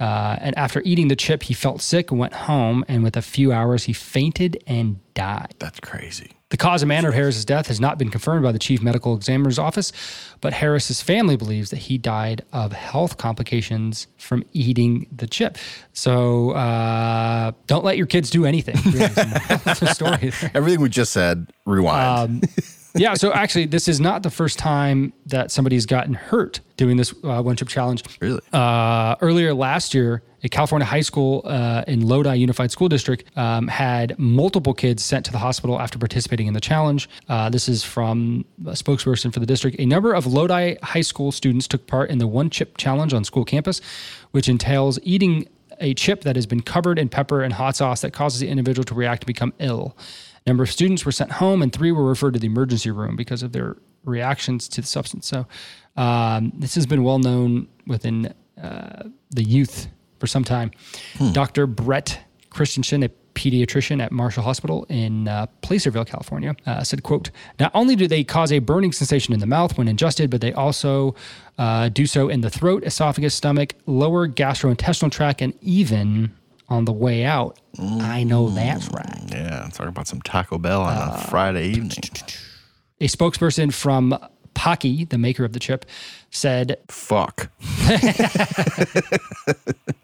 [0.00, 2.84] Uh, and after eating the chip, he felt sick and went home.
[2.88, 5.54] And with a few hours, he fainted and died.
[5.60, 6.32] That's crazy.
[6.50, 9.16] The cause and manner of Harris's death has not been confirmed by the chief medical
[9.16, 9.92] examiner's office,
[10.40, 15.58] but Harris's family believes that he died of health complications from eating the chip.
[15.94, 18.76] So uh, don't let your kids do anything.
[19.94, 20.32] story.
[20.54, 22.44] Everything we just said, rewind.
[22.44, 22.50] Um,
[22.94, 23.14] yeah.
[23.14, 27.42] So actually, this is not the first time that somebody's gotten hurt doing this uh,
[27.42, 28.02] one chip challenge.
[28.20, 28.40] Really?
[28.52, 33.66] Uh, earlier last year, a California high school uh, in Lodi Unified School District um,
[33.66, 37.08] had multiple kids sent to the hospital after participating in the challenge.
[37.28, 39.80] Uh, this is from a spokesperson for the district.
[39.80, 43.24] A number of Lodi high school students took part in the one chip challenge on
[43.24, 43.80] school campus,
[44.32, 45.48] which entails eating
[45.80, 48.84] a chip that has been covered in pepper and hot sauce that causes the individual
[48.84, 49.96] to react and become ill
[50.46, 53.42] number of students were sent home, and three were referred to the emergency room because
[53.42, 55.26] of their reactions to the substance.
[55.26, 55.46] So,
[55.96, 60.70] um, this has been well known within uh, the youth for some time.
[61.16, 61.32] Hmm.
[61.32, 61.66] Dr.
[61.66, 67.70] Brett Christensen, a pediatrician at Marshall Hospital in uh, Placerville, California, uh, said, quote, not
[67.74, 71.14] only do they cause a burning sensation in the mouth when ingested, but they also
[71.58, 76.32] uh, do so in the throat, esophagus, stomach, lower gastrointestinal tract, and even
[76.68, 77.58] on the way out.
[77.76, 78.02] Mm.
[78.02, 79.22] I know that's right.
[79.30, 82.10] Yeah, talk about some Taco Bell on uh, a Friday evening.
[83.00, 84.16] A spokesperson from
[84.54, 85.84] Paqui, the maker of the chip,
[86.30, 87.50] said, "Fuck."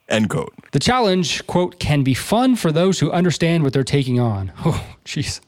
[0.08, 0.52] End quote.
[0.72, 4.52] The challenge, quote, can be fun for those who understand what they're taking on.
[4.64, 5.40] Oh, jeez.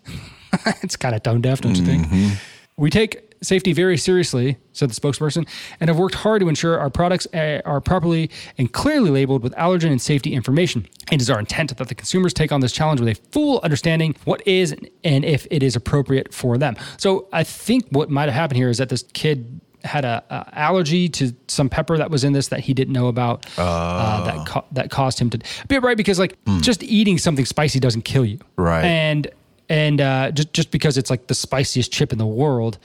[0.83, 2.07] it's kind of tone deaf, don't you think?
[2.07, 2.35] Mm-hmm.
[2.77, 5.47] We take safety very seriously, said the spokesperson,
[5.81, 9.53] and have worked hard to ensure our products uh, are properly and clearly labeled with
[9.55, 10.87] allergen and safety information.
[11.11, 14.15] It is our intent that the consumers take on this challenge with a full understanding
[14.25, 14.75] what is
[15.05, 16.77] and if it is appropriate for them.
[16.97, 20.59] So I think what might have happened here is that this kid had a, a,
[20.59, 24.25] allergy to some pepper that was in this that he didn't know about uh, uh,
[24.25, 26.63] that co- that caused him to be right because like mm.
[26.63, 29.29] just eating something spicy doesn't kill you right and
[29.69, 32.79] and uh, just just because it's like the spiciest chip in the world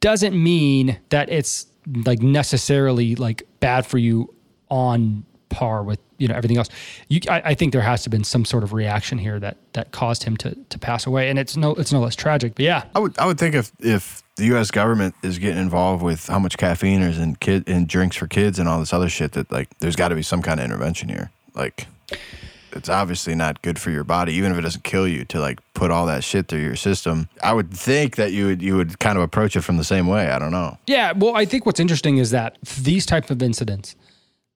[0.00, 1.66] doesn't mean that it's
[2.04, 4.34] like necessarily like bad for you
[4.68, 6.68] on par with you know everything else.
[7.08, 9.56] You, I, I, think there has to have been some sort of reaction here that
[9.72, 12.54] that caused him to to pass away, and it's no it's no less tragic.
[12.54, 14.70] But yeah, I would I would think if if the U.S.
[14.70, 18.58] government is getting involved with how much caffeine is in kid in drinks for kids
[18.58, 21.08] and all this other shit, that like there's got to be some kind of intervention
[21.08, 21.30] here.
[21.54, 21.86] Like
[22.72, 25.60] it's obviously not good for your body, even if it doesn't kill you, to like
[25.74, 27.28] put all that shit through your system.
[27.42, 30.06] I would think that you would you would kind of approach it from the same
[30.06, 30.30] way.
[30.30, 30.78] I don't know.
[30.86, 33.96] Yeah, well, I think what's interesting is that these type of incidents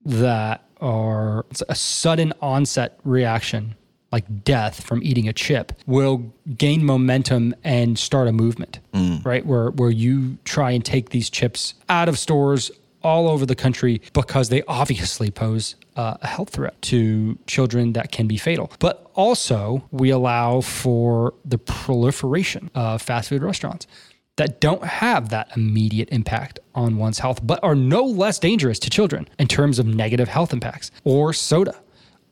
[0.05, 3.75] that are a sudden onset reaction
[4.11, 9.25] like death from eating a chip will gain momentum and start a movement mm.
[9.25, 12.69] right where where you try and take these chips out of stores
[13.01, 18.11] all over the country because they obviously pose uh, a health threat to children that
[18.11, 18.71] can be fatal.
[18.79, 23.87] But also, we allow for the proliferation of fast food restaurants
[24.35, 28.89] that don't have that immediate impact on one's health, but are no less dangerous to
[28.89, 31.75] children in terms of negative health impacts, or soda,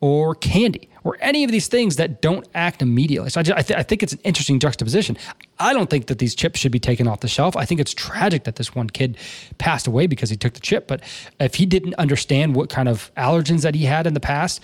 [0.02, 3.30] or candy, or any of these things that don't act immediately.
[3.30, 5.16] So I, just, I, th- I, think it's an interesting juxtaposition.
[5.60, 7.56] I don't think that these chips should be taken off the shelf.
[7.56, 9.18] I think it's tragic that this one kid
[9.60, 10.88] passed away because he took the chip.
[10.88, 11.02] But
[11.40, 14.60] if he didn't understand what kind of allergens that he had in the past,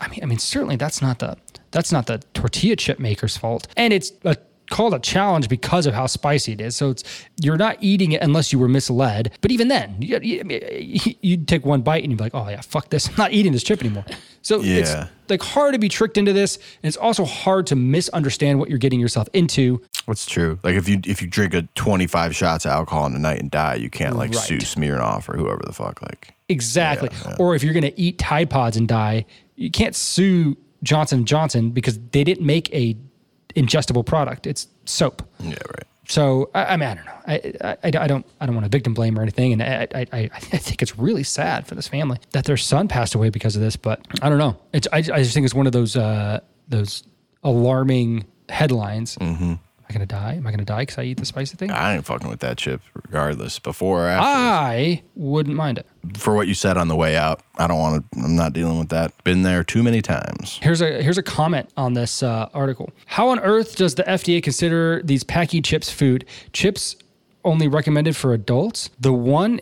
[0.00, 1.36] I mean, I mean, certainly that's not the
[1.70, 4.36] that's not the tortilla chip maker's fault, and it's a
[4.70, 6.76] called a challenge because of how spicy it is.
[6.76, 7.04] So it's
[7.40, 9.32] you're not eating it unless you were misled.
[9.40, 12.60] But even then, you, you, you'd take one bite and you'd be like, oh yeah,
[12.60, 13.08] fuck this.
[13.10, 14.04] I'm not eating this chip anymore.
[14.42, 14.76] So Yeah.
[14.76, 16.56] it's like hard to be tricked into this.
[16.56, 19.82] And it's also hard to misunderstand what you're getting yourself into.
[20.06, 20.58] What's true?
[20.62, 23.50] Like if you if you drink a 25 shots of alcohol in a night and
[23.50, 24.40] die, you can't like Right.
[24.44, 26.00] sue Smirnoff or whoever the fuck.
[26.02, 27.10] Like Exactly.
[27.38, 29.26] Or if you're going to eat Tide Pods and die,
[29.56, 32.96] you can't sue Johnson Johnson because they didn't make a
[33.54, 34.46] ingestible product.
[34.46, 35.22] It's soap.
[35.40, 35.86] yeah, right.
[36.08, 37.12] So I, I mean, I don't know.
[37.26, 40.06] I, I, I don't I don't want to victim blame or anything, and I, I
[40.12, 43.54] I I think it's really sad for this family that their son passed away because
[43.56, 43.76] of this.
[43.76, 44.56] But I don't know.
[44.72, 47.02] It's I, I just think it's one of those uh, those
[47.44, 49.16] alarming headlines.
[49.16, 49.54] Mm-hmm.
[49.88, 50.34] I gonna die?
[50.34, 51.70] Am I gonna die because I eat the spicy thing?
[51.70, 53.58] I ain't fucking with that chip regardless.
[53.58, 54.26] Before or after.
[54.26, 55.86] I wouldn't mind it.
[56.16, 58.20] For what you said on the way out, I don't want to.
[58.20, 59.12] I'm not dealing with that.
[59.24, 60.58] Been there too many times.
[60.62, 62.90] Here's a here's a comment on this uh, article.
[63.06, 66.24] How on earth does the FDA consider these Paqui chips food?
[66.52, 66.96] Chips
[67.44, 68.90] only recommended for adults.
[69.00, 69.60] The one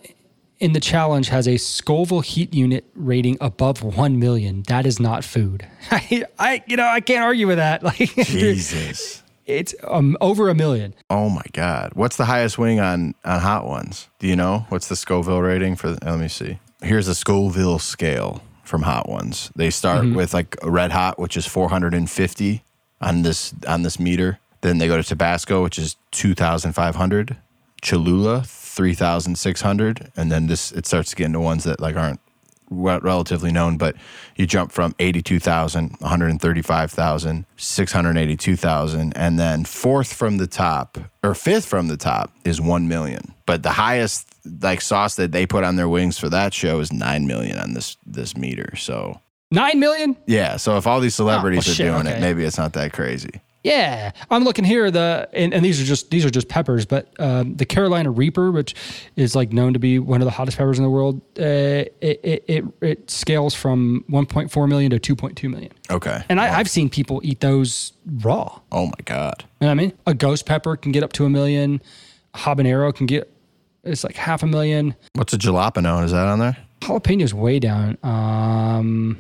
[0.59, 4.63] in the challenge has a Scoville heat unit rating above one million.
[4.69, 5.67] That is not food.
[5.91, 7.83] I, I you know I can't argue with that.
[7.87, 9.23] Like Jesus.
[9.47, 10.95] It's um, over a million.
[11.09, 11.93] Oh my God.
[11.95, 14.09] What's the highest wing on on hot ones?
[14.19, 14.67] Do you know?
[14.69, 15.97] What's the Scoville rating for?
[16.03, 16.59] Let me see.
[16.83, 19.51] Here's a Scoville scale from hot ones.
[19.57, 22.63] They start with like a red hot, which is 450
[23.01, 24.39] on this on this meter.
[24.61, 27.37] Then they go to Tabasco, which is 2,500.
[27.83, 32.26] Cholula, 3,600, and then this it starts to get into ones that like aren't re-
[32.71, 33.97] relatively known, but
[34.37, 41.89] you jump from 82,000, 135,000, 682,000, and then fourth from the top or fifth from
[41.89, 43.35] the top is 1 million.
[43.47, 44.29] But the highest
[44.63, 47.75] like sauce that they put on their wings for that show is 9 million on
[47.75, 48.75] this this meter.
[48.77, 49.21] So,
[49.53, 50.17] Nine million?
[50.27, 52.17] yeah, so if all these celebrities Oh, shit, are doing okay.
[52.17, 53.41] it, maybe it's not that crazy.
[53.67, 54.93] Yeah, I'm looking here.
[54.93, 58.53] The and, and these are just these are just peppers, but um, the Carolina Reaper,
[58.53, 58.77] which
[59.17, 62.21] is like known to be one of the hottest peppers in the world, uh, it,
[62.23, 65.73] it it it scales from 1.4 million to 2.2 million.
[65.91, 66.23] Okay.
[66.29, 68.61] And I, I've seen people eat those raw.
[68.71, 69.45] oh my god.
[69.61, 69.93] You know what I mean?
[70.07, 71.83] A ghost pepper can get up to a million.
[72.35, 73.33] A habanero can get
[73.83, 74.95] it's like half a million.
[75.15, 76.05] What's a jalapeno?
[76.05, 76.57] Is that on there?
[76.83, 77.99] Jalapeno's way down.
[78.05, 79.19] Um,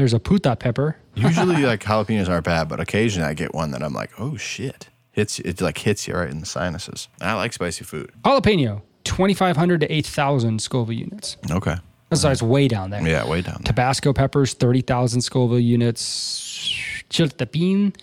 [0.00, 0.96] there's a puta pepper.
[1.14, 4.88] Usually, like jalapenos aren't bad, but occasionally I get one that I'm like, oh shit,
[5.12, 7.08] hits it like hits you right in the sinuses.
[7.20, 8.10] I like spicy food.
[8.24, 11.36] Jalapeno, 2,500 to 8,000 Scoville units.
[11.50, 11.76] Okay,
[12.08, 13.06] That's why it's way down there.
[13.06, 13.56] yeah, way down.
[13.58, 13.66] There.
[13.66, 16.74] Tabasco peppers, 30,000 Scoville units.
[17.10, 17.94] Chiltepin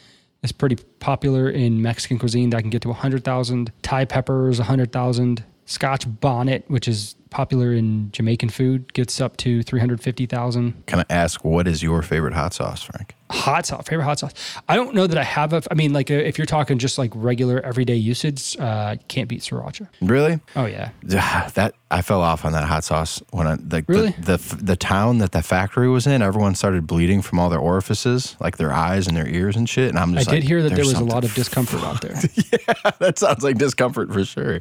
[0.43, 2.49] is pretty popular in Mexican cuisine.
[2.51, 3.71] That can get to 100,000.
[3.81, 5.43] Thai peppers, 100,000.
[5.65, 10.85] Scotch bonnet, which is popular in Jamaican food, gets up to 350,000.
[10.85, 13.13] Can I ask what is your favorite hot sauce, Frank?
[13.29, 14.33] Hot sauce, favorite hot sauce.
[14.69, 16.97] I don't know that I have a, I mean, like uh, if you're talking just
[16.97, 19.87] like regular everyday usage, uh, can't beat sriracha.
[20.01, 20.39] Really?
[20.55, 20.91] Oh, yeah.
[21.55, 24.11] That I fell off on that hot sauce when I like Really?
[24.19, 26.21] the, the the town that the factory was in.
[26.21, 29.89] Everyone started bleeding from all their orifices, like their eyes and their ears and shit.
[29.89, 32.01] And I'm just I just did hear that there was a lot of discomfort out
[32.01, 32.15] there.
[32.35, 34.59] Yeah, that sounds like discomfort for sure.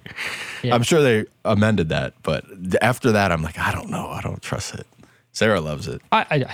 [0.63, 0.75] Yeah.
[0.75, 2.45] I'm sure they amended that, but
[2.81, 4.09] after that, I'm like, I don't know.
[4.09, 4.87] I don't trust it.
[5.33, 6.01] Sarah loves it.
[6.13, 6.45] I, I,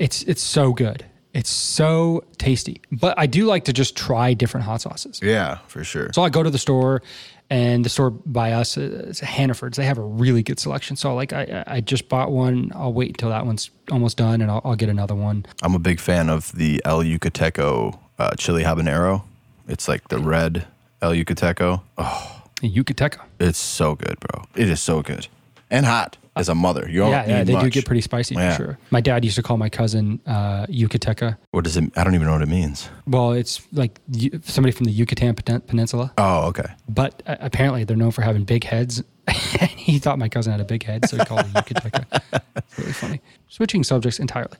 [0.00, 1.04] it's it's so good.
[1.32, 2.80] It's so tasty.
[2.90, 5.20] But I do like to just try different hot sauces.
[5.22, 6.10] Yeah, for sure.
[6.12, 7.02] So I go to the store,
[7.48, 9.78] and the store by us uh, is Hannaford's.
[9.78, 10.96] They have a really good selection.
[10.96, 12.72] So like I I just bought one.
[12.74, 15.46] I'll wait until that one's almost done, and I'll, I'll get another one.
[15.62, 19.22] I'm a big fan of the El Yucateco uh, chili habanero.
[19.68, 20.66] It's like the red
[21.00, 21.80] El Yucateco.
[21.96, 23.20] Oh, Yucateca.
[23.38, 24.44] it's so good, bro.
[24.56, 25.28] It is so good
[25.72, 26.86] and hot as a mother.
[26.88, 28.56] You don't Yeah, yeah, they do get pretty spicy Yeah.
[28.56, 28.78] for sure.
[28.90, 31.36] My dad used to call my cousin uh, Yucateca.
[31.50, 31.84] What does it?
[31.96, 32.88] I don't even know what it means.
[33.06, 33.98] Well, it's like
[34.42, 36.12] somebody from the Yucatan Peninsula.
[36.18, 36.66] Oh, okay.
[36.88, 39.02] but uh, apparently they're known for having big heads.
[39.76, 42.22] he thought my cousin had a big head, so he called it Yucateca.
[42.56, 43.20] It's really funny.
[43.48, 44.56] Switching subjects entirely.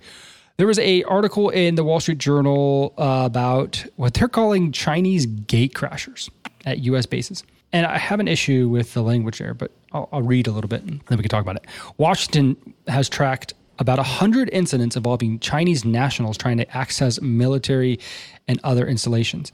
[0.58, 5.24] There was a article in the Wall Street Journal uh, about what they're calling Chinese
[5.24, 6.28] gate crashers
[6.66, 7.06] at U.S.
[7.06, 7.42] bases.
[7.72, 10.68] And I have an issue with the language there, but I'll, I'll read a little
[10.68, 11.66] bit and then we can talk about it.
[11.96, 12.56] Washington
[12.86, 17.98] has tracked about 100 incidents involving Chinese nationals trying to access military
[18.46, 19.52] and other installations.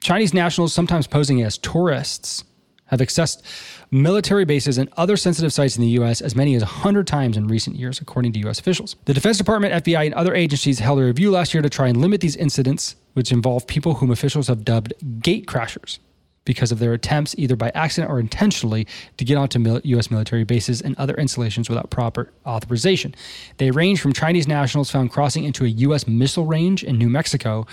[0.00, 2.44] Chinese nationals, sometimes posing as tourists,
[2.86, 3.42] have accessed
[3.90, 6.20] military bases and other sensitive sites in the U.S.
[6.20, 8.60] as many as 100 times in recent years, according to U.S.
[8.60, 8.94] officials.
[9.06, 12.00] The Defense Department, FBI, and other agencies held a review last year to try and
[12.00, 15.98] limit these incidents, which involve people whom officials have dubbed gate crashers
[16.46, 18.86] because of their attempts, either by accident or intentionally,
[19.18, 20.10] to get onto mil- U.S.
[20.10, 23.14] military bases and other installations without proper authorization.
[23.58, 26.06] They range from Chinese nationals found crossing into a U.S.
[26.08, 27.66] missile range in New Mexico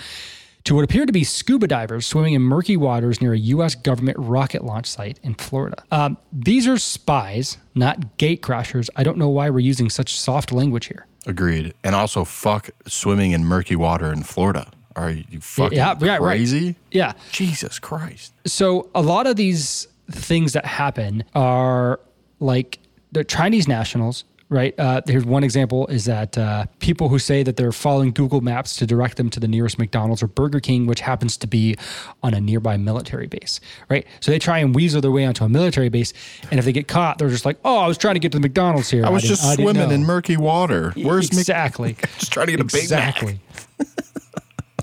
[0.64, 3.74] to what appeared to be scuba divers swimming in murky waters near a U.S.
[3.74, 5.82] government rocket launch site in Florida.
[5.90, 8.88] Um, these are spies, not gate crashers.
[8.96, 11.06] I don't know why we're using such soft language here.
[11.26, 11.74] Agreed.
[11.82, 14.70] And also, fuck swimming in murky water in Florida.
[14.96, 16.20] Are you fucking yeah, yeah, right.
[16.20, 16.76] crazy?
[16.92, 17.12] Yeah.
[17.32, 18.32] Jesus Christ.
[18.46, 21.98] So a lot of these things that happen are
[22.40, 22.78] like
[23.12, 24.74] the Chinese nationals, right?
[24.78, 28.76] Uh, here's one example is that uh, people who say that they're following Google Maps
[28.76, 31.76] to direct them to the nearest McDonald's or Burger King, which happens to be
[32.22, 34.06] on a nearby military base, right?
[34.20, 36.12] So they try and weasel their way onto a military base,
[36.50, 38.38] and if they get caught, they're just like, "Oh, I was trying to get to
[38.38, 39.04] the McDonald's here.
[39.06, 40.92] I was didn't- just I swimming know." in murky water.
[40.96, 41.96] Where's Mc- exactly?
[42.18, 42.78] just trying to get a.
[42.78, 43.40] Exactly.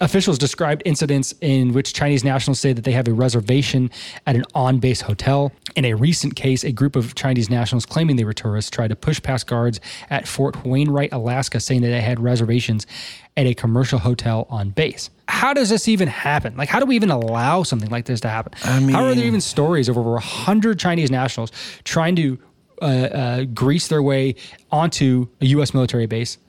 [0.02, 3.92] Officials described incidents in which Chinese nationals say that they have a reservation
[4.26, 5.52] at an on base hotel.
[5.76, 8.96] In a recent case, a group of Chinese nationals claiming they were tourists tried to
[8.96, 12.88] push past guards at Fort Wainwright, Alaska, saying that they had reservations
[13.38, 15.12] at a commercial hotel on base.
[15.28, 16.58] How does this even happen?
[16.58, 18.54] Like, how do we even allow something like this to happen?
[18.92, 21.52] how are there even stories of over 100 Chinese nationals
[21.84, 22.40] trying to
[22.82, 24.34] uh, uh, grease their way
[24.72, 25.76] onto a U.S.
[25.76, 26.40] military base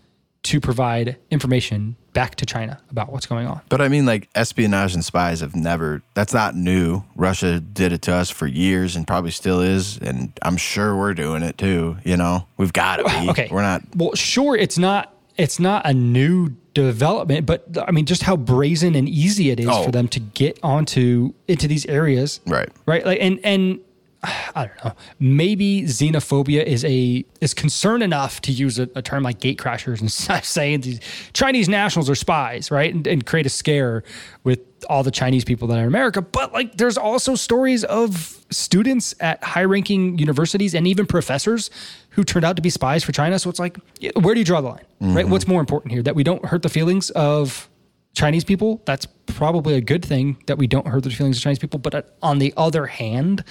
[0.45, 3.61] to provide information back to China about what's going on.
[3.69, 6.03] But I mean, like espionage and spies have never.
[6.15, 7.05] That's not new.
[7.17, 9.99] Russia did it to us for years, and probably still is.
[9.99, 11.97] And I'm sure we're doing it too.
[12.05, 13.31] You know, we've got to be.
[13.31, 13.83] Okay, we're not.
[13.95, 15.15] Well, sure, it's not.
[15.39, 19.69] It's not a new development, but I mean, just how brazen and easy it is
[19.71, 19.85] Oh.
[19.85, 22.69] for them to get onto into these areas, Right.
[22.87, 23.81] Right, like and and.
[24.55, 24.93] I don't know.
[25.19, 30.01] Maybe xenophobia is a is concern enough to use a, a term like gate crashers
[30.01, 30.11] and
[30.45, 31.01] say these
[31.33, 32.95] Chinese nationals are spies, right?
[32.95, 34.05] And, and create a scare
[34.45, 36.23] with all the Chinese people that are in America.
[36.23, 41.71] But like, there's also stories of students at high-ranking universities and even professors
[42.11, 43.39] who turned out to be spies for China.
[43.39, 43.79] So it's like,
[44.21, 45.27] where do you draw the line, right?
[45.29, 46.03] What's more important here?
[46.03, 47.69] That we don't hurt the feelings of
[48.15, 48.83] Chinese people.
[48.85, 51.79] That's probably a good thing that we don't hurt the feelings of Chinese people.
[51.79, 53.45] But uh, on the other hand,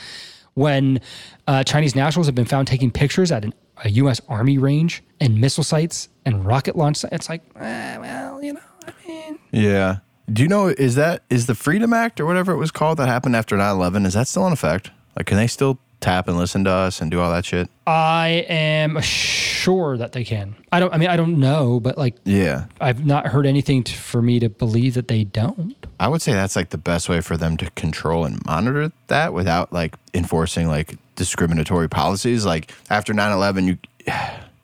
[0.54, 1.00] when
[1.48, 4.22] uh, Chinese nationals have been found taking pictures at an, a U.S.
[4.28, 8.60] Army range and missile sites and rocket launch sites, it's like, eh, well, you know,
[8.86, 9.98] I mean, Yeah.
[10.32, 13.08] Do you know is that is the Freedom Act or whatever it was called that
[13.08, 14.06] happened after 9/11?
[14.06, 14.92] Is that still in effect?
[15.18, 17.70] Like, can they still tap and listen to us and do all that shit?
[17.88, 20.56] I am sure that they can.
[20.72, 20.94] I don't.
[20.94, 22.66] I mean, I don't know, but like, Yeah.
[22.82, 25.76] I've not heard anything t- for me to believe that they don't.
[26.00, 29.34] I would say that's like the best way for them to control and monitor that
[29.34, 32.46] without like enforcing like discriminatory policies.
[32.46, 33.78] Like after 9 11, you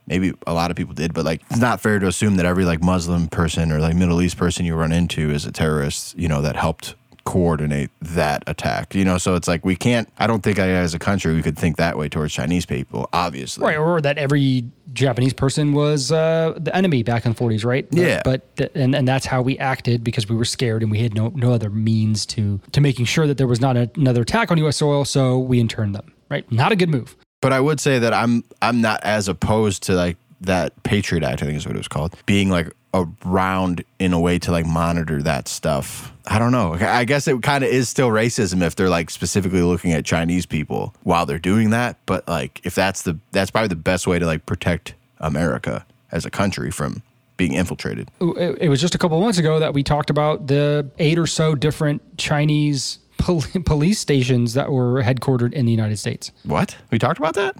[0.07, 2.65] maybe a lot of people did, but like it's not fair to assume that every
[2.65, 6.27] like Muslim person or like Middle East person you run into is a terrorist, you
[6.27, 6.95] know, that helped
[7.27, 8.95] coordinate that attack.
[8.95, 11.57] You know, so it's like we can't, I don't think as a country we could
[11.57, 13.65] think that way towards Chinese people, obviously.
[13.65, 14.63] Right, or that every
[14.93, 17.85] Japanese person was uh, the enemy back in the 40s, right?
[17.89, 18.21] But- Yeah.
[18.23, 21.13] But th- and and that's how we acted because we were scared and we had
[21.13, 24.49] no no other means to to making sure that there was not a, another attack
[24.49, 24.77] on U.S.
[24.77, 26.13] soil, so we interned them.
[26.29, 27.15] Right, not a good move.
[27.41, 31.41] But I would say that I'm I'm not as opposed to like that Patriot Act,
[31.43, 34.65] I think is what it was called, being like around in a way to like
[34.65, 36.13] monitor that stuff.
[36.25, 36.73] I don't know.
[36.73, 40.45] I guess it kind of is still racism if they're like specifically looking at Chinese
[40.45, 41.97] people while they're doing that.
[42.05, 46.25] But like if that's the that's probably the best way to like protect America as
[46.25, 47.01] a country from
[47.37, 48.09] being infiltrated.
[48.19, 51.19] It, it was just a couple of months ago that we talked about the eight
[51.19, 56.31] or so different Chinese pol- police stations that were headquartered in the United States.
[56.43, 56.75] What?
[56.91, 57.55] We talked about that?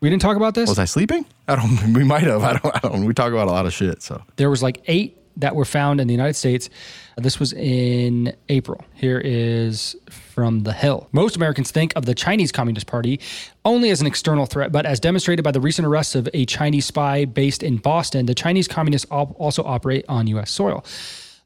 [0.00, 0.68] We didn't talk about this.
[0.68, 1.26] Was I sleeping?
[1.48, 1.92] I don't.
[1.94, 2.42] We might have.
[2.42, 2.76] I don't.
[2.76, 3.04] I don't.
[3.04, 4.02] We talk about a lot of shit.
[4.02, 6.68] So There was like eight that were found in the United States.
[7.16, 8.84] This was in April.
[8.94, 11.08] Here is from The Hill.
[11.12, 13.20] Most Americans think of the Chinese Communist Party
[13.64, 16.86] only as an external threat, but as demonstrated by the recent arrests of a Chinese
[16.86, 20.50] spy based in Boston, the Chinese communists al- also operate on U.S.
[20.50, 20.84] soil.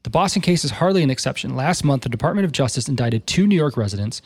[0.03, 1.55] The Boston case is hardly an exception.
[1.55, 4.21] Last month, the Department of Justice indicted two New York residents,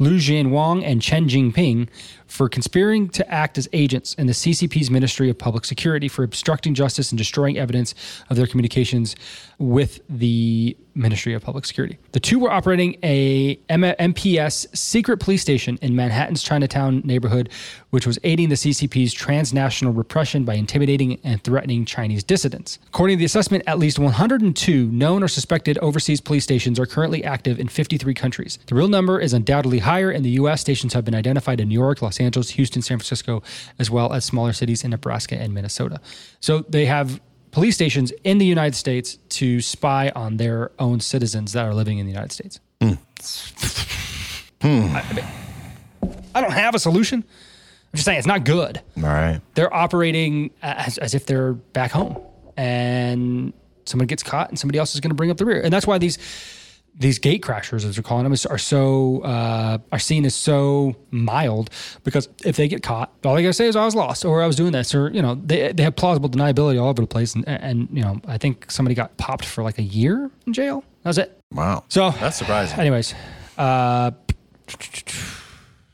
[0.00, 1.88] Lu Jianwang and Chen Jinping,
[2.28, 6.74] for conspiring to act as agents in the CCP's Ministry of Public Security for obstructing
[6.74, 7.94] justice and destroying evidence
[8.30, 9.16] of their communications
[9.58, 11.98] with the Ministry of Public Security.
[12.12, 17.48] The two were operating a MPS secret police station in Manhattan's Chinatown neighborhood,
[17.90, 22.78] which was aiding the CCP's transnational repression by intimidating and threatening Chinese dissidents.
[22.88, 27.24] According to the assessment, at least 102 known or suspected overseas police stations are currently
[27.24, 28.58] active in 53 countries.
[28.66, 30.10] The real number is undoubtedly higher.
[30.10, 33.42] In the U.S., stations have been identified in New York, Los Angeles, Houston, San Francisco,
[33.78, 36.00] as well as smaller cities in Nebraska and Minnesota.
[36.40, 37.20] So they have
[37.50, 41.98] police stations in the United States to spy on their own citizens that are living
[41.98, 42.60] in the United States.
[42.80, 42.94] Hmm.
[44.94, 45.24] I, I mean,
[46.34, 47.20] I don't have a solution.
[47.20, 48.82] I'm just saying it's not good.
[48.96, 49.40] all right.
[49.54, 52.18] They're operating as, as if they're back home
[52.56, 53.52] and
[53.86, 55.62] someone gets caught and somebody else is going to bring up the rear.
[55.62, 56.18] And that's why these
[56.98, 61.70] these gate crashers, as they're calling them, are so uh, are seen as so mild
[62.04, 64.46] because if they get caught, all they gotta say is I was lost or I
[64.46, 67.34] was doing this or you know they they have plausible deniability all over the place
[67.34, 70.84] and and you know I think somebody got popped for like a year in jail.
[71.02, 71.38] That was it.
[71.52, 71.84] Wow.
[71.88, 72.78] So That's surprising.
[72.78, 73.14] Anyways,
[73.56, 74.10] uh,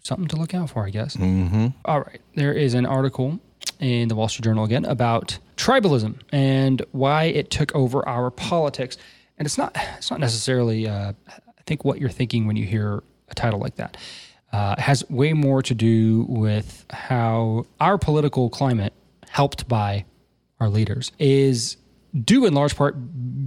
[0.03, 1.17] something to look out for, I guess.
[1.17, 1.69] Mm-hmm.
[1.87, 2.21] right.
[2.35, 3.41] There is an article
[3.81, 8.97] in the Wall Street Journal again about tribalism and why it took over our politics.
[9.39, 13.03] And it's not it's not necessarily uh, I think what you're thinking when you hear
[13.29, 13.97] a title like that.
[14.53, 18.93] Uh, has way more to do with how our political climate,
[19.29, 20.05] helped by
[20.61, 21.77] our leaders, is
[22.25, 22.95] due in large part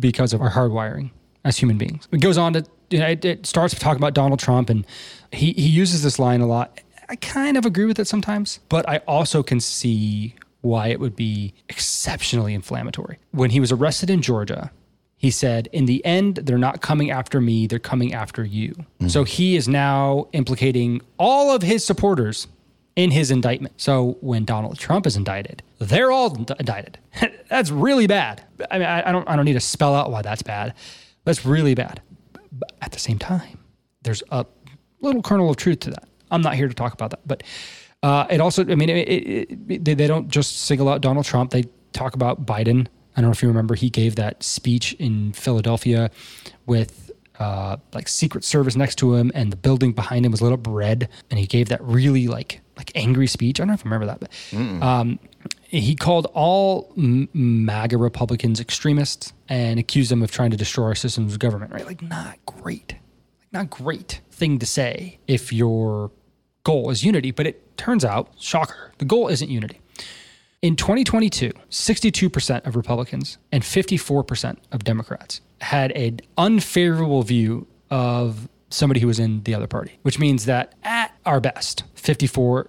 [0.01, 1.11] because of our hardwiring
[1.45, 2.09] as human beings.
[2.11, 4.85] It goes on to, you know, it, it starts talking about Donald Trump, and
[5.31, 6.81] he, he uses this line a lot.
[7.07, 11.15] I kind of agree with it sometimes, but I also can see why it would
[11.15, 13.17] be exceptionally inflammatory.
[13.31, 14.71] When he was arrested in Georgia,
[15.17, 18.75] he said, In the end, they're not coming after me, they're coming after you.
[19.07, 22.47] So he is now implicating all of his supporters
[22.95, 23.79] in his indictment.
[23.79, 26.99] So when Donald Trump is indicted, they're all ind- indicted.
[27.49, 28.43] that's really bad.
[28.71, 30.73] I mean, I, I don't, I don't need to spell out why that's bad.
[31.23, 32.01] That's really bad.
[32.51, 33.59] But at the same time,
[34.01, 34.45] there's a
[35.01, 36.07] little kernel of truth to that.
[36.31, 37.43] I'm not here to talk about that, but
[38.03, 41.25] uh, it also, I mean, it, it, it, they, they don't just single out Donald
[41.25, 41.51] Trump.
[41.51, 42.87] They talk about Biden.
[43.17, 46.11] I don't know if you remember, he gave that speech in Philadelphia
[46.67, 50.53] with uh, like Secret Service next to him, and the building behind him was lit
[50.53, 53.59] up red, and he gave that really like like angry speech.
[53.59, 55.19] I don't know if you remember that, but um,
[55.63, 61.33] he called all MAGA Republicans extremists and accused them of trying to destroy our systems
[61.33, 61.71] of government.
[61.71, 61.85] Right?
[61.85, 66.11] Like, not great, like not great thing to say if your
[66.63, 67.31] goal is unity.
[67.31, 69.81] But it turns out, shocker, the goal isn't unity.
[70.63, 78.99] In 2022, 62% of Republicans and 54% of Democrats had an unfavorable view of somebody
[78.99, 82.67] who was in the other party, which means that at our best, 54%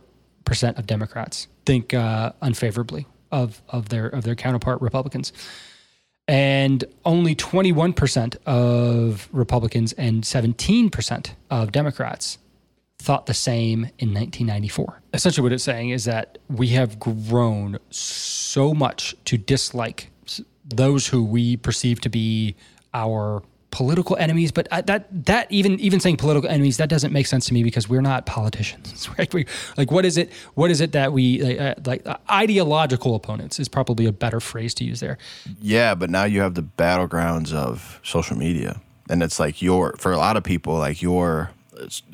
[0.79, 5.33] of Democrats think uh, unfavorably of, of their of their counterpart Republicans.
[6.27, 12.37] And only 21% of Republicans and 17% of Democrats
[12.99, 15.01] thought the same in 1994.
[15.15, 20.11] Essentially, what it's saying is that we have grown so much to dislike
[20.65, 22.57] those who we perceive to be
[22.93, 24.51] our political enemies.
[24.51, 27.89] But that that even even saying political enemies that doesn't make sense to me because
[27.89, 29.09] we're not politicians.
[29.19, 29.33] Right?
[29.33, 29.47] We,
[29.77, 30.33] like, what is it?
[30.55, 31.61] What is it that we like?
[31.61, 35.19] Uh, like uh, ideological opponents is probably a better phrase to use there.
[35.61, 40.13] Yeah, but now you have the battlegrounds of social media, and it's like your for
[40.13, 41.58] a lot of people, like your it's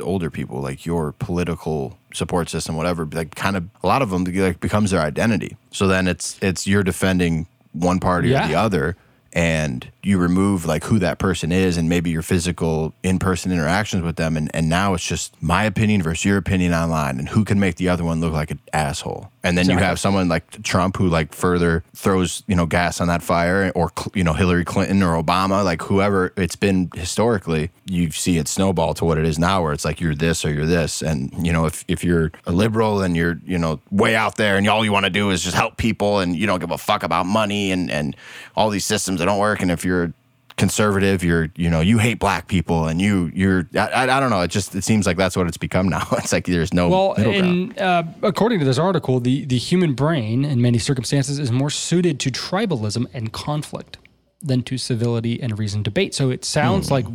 [0.00, 4.24] older people, like your political support system, whatever, like kind of a lot of them
[4.24, 5.56] like becomes their identity.
[5.70, 8.44] So then it's it's you're defending one party Yeah.
[8.44, 8.96] or the other.
[9.36, 14.04] And you remove like who that person is and maybe your physical in person interactions
[14.04, 14.36] with them.
[14.36, 17.74] And, and now it's just my opinion versus your opinion online and who can make
[17.74, 19.32] the other one look like an asshole.
[19.44, 23.08] And then you have someone like Trump who like further throws you know gas on
[23.08, 27.70] that fire, or you know Hillary Clinton or Obama, like whoever it's been historically.
[27.84, 30.50] You see it snowball to what it is now, where it's like you're this or
[30.50, 34.16] you're this, and you know if if you're a liberal and you're you know way
[34.16, 36.60] out there and all you want to do is just help people and you don't
[36.60, 38.16] give a fuck about money and and
[38.56, 40.14] all these systems that don't work, and if you're
[40.56, 44.30] conservative you're you know you hate black people and you you're I, I, I don't
[44.30, 46.88] know it just it seems like that's what it's become now it's like there's no
[46.88, 47.72] Well, middle ground.
[47.72, 51.70] in, uh, according to this article, the, the human brain, in many circumstances, is more
[51.70, 53.98] suited to tribalism and conflict
[54.40, 56.14] than to civility and reasoned debate.
[56.14, 57.06] So it sounds like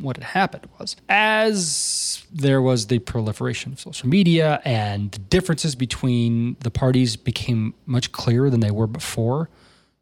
[0.00, 5.74] what had happened was as there was the proliferation of social media and the differences
[5.74, 9.48] between the parties became much clearer than they were before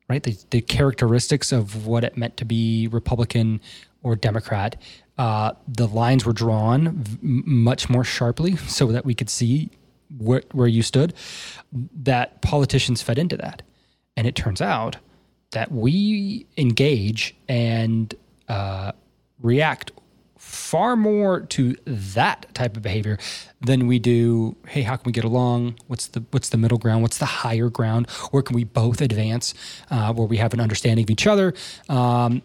[0.08, 0.22] right?
[0.22, 3.60] The, the characteristics of what it meant to be Republican
[4.02, 4.76] or Democrat.
[5.18, 9.70] Uh, the lines were drawn v- much more sharply so that we could see
[10.16, 11.14] where, where you stood.
[11.72, 13.62] That politicians fed into that.
[14.16, 14.96] And it turns out
[15.52, 18.14] that we engage and
[18.48, 18.92] uh,
[19.40, 19.92] react
[20.48, 23.18] far more to that type of behavior
[23.60, 25.76] than we do hey how can we get along?
[25.88, 27.02] What's the what's the middle ground?
[27.02, 28.08] What's the higher ground?
[28.30, 29.52] Where can we both advance
[29.90, 31.52] uh, where we have an understanding of each other?
[31.88, 32.42] Um,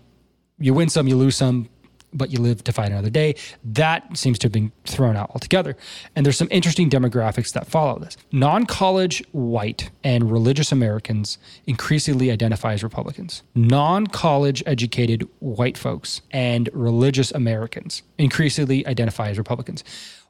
[0.60, 1.70] you win some you lose some
[2.14, 3.36] but you live to fight another day.
[3.64, 5.76] That seems to have been thrown out altogether.
[6.16, 8.18] And there's some interesting demographics that follow this.
[8.32, 13.44] Non-college white and religious americans increasingly identify as republicans.
[13.56, 19.84] Non-college educated white folks and religious americans increasingly identify as republicans.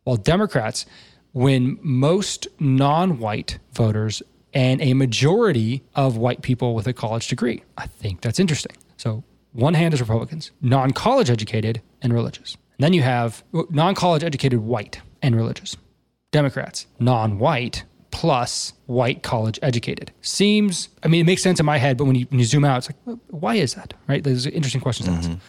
[0.03, 0.85] While democrats
[1.33, 4.21] when most non-white voters
[4.53, 8.75] and a majority of white people with a college degree i think that's interesting.
[8.97, 9.23] So
[9.53, 12.57] one hand is Republicans, non college educated and religious.
[12.77, 15.77] And then you have non college educated white and religious.
[16.31, 20.11] Democrats, non white plus white college educated.
[20.21, 22.63] Seems, I mean, it makes sense in my head, but when you, when you zoom
[22.63, 23.93] out, it's like, why is that?
[24.07, 24.23] Right?
[24.23, 25.29] There's interesting questions ask.
[25.29, 25.39] Mm-hmm.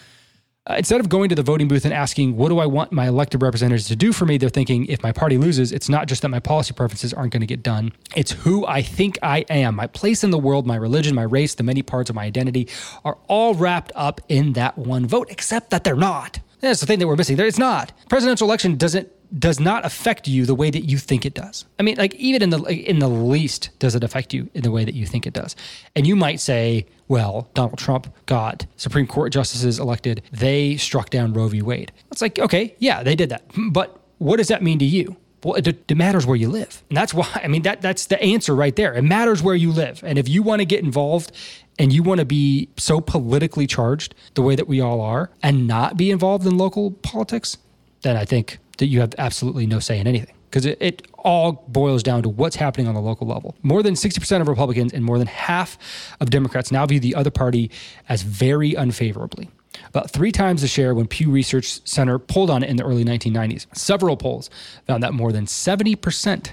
[0.67, 3.07] Uh, instead of going to the voting booth and asking, what do I want my
[3.07, 4.39] elected representatives to do for me?
[4.39, 7.43] They're thinking, if my party loses, it's not just that my policy preferences aren't going
[7.43, 7.93] to get done.
[8.17, 9.75] It's who I think I am.
[9.75, 12.67] My place in the world, my religion, my race, the many parts of my identity
[13.05, 16.41] are all wrapped up in that one vote, except that they're not.
[16.61, 17.39] That's the thing that we're missing.
[17.39, 17.93] It's not.
[18.09, 21.64] Presidential election doesn't does not affect you the way that you think it does.
[21.78, 24.70] I mean, like even in the in the least does it affect you in the
[24.70, 25.57] way that you think it does.
[25.97, 30.22] And you might say, well, Donald Trump got Supreme Court justices elected.
[30.32, 31.62] They struck down Roe v.
[31.62, 31.93] Wade.
[32.12, 33.45] It's like, okay, yeah, they did that.
[33.70, 35.16] But what does that mean to you?
[35.43, 37.28] Well, it, it, matters where you live, and that's why.
[37.43, 38.95] I mean, that that's the answer right there.
[38.95, 41.32] It matters where you live, and if you want to get involved
[41.78, 45.66] and you want to be so politically charged the way that we all are, and
[45.66, 47.59] not be involved in local politics,
[48.03, 51.64] then I think that you have absolutely no say in anything because it, it, all
[51.68, 53.57] boils down to what's happening on the local level.
[53.62, 55.77] More than 60% of Republicans and more than half
[56.20, 57.70] of Democrats now view the other party
[58.09, 59.51] as very unfavorably.
[59.89, 63.05] About three times the share when Pew Research Center polled on it in the early
[63.05, 63.66] 1990s.
[63.77, 64.49] Several polls
[64.87, 66.51] found that more than 70%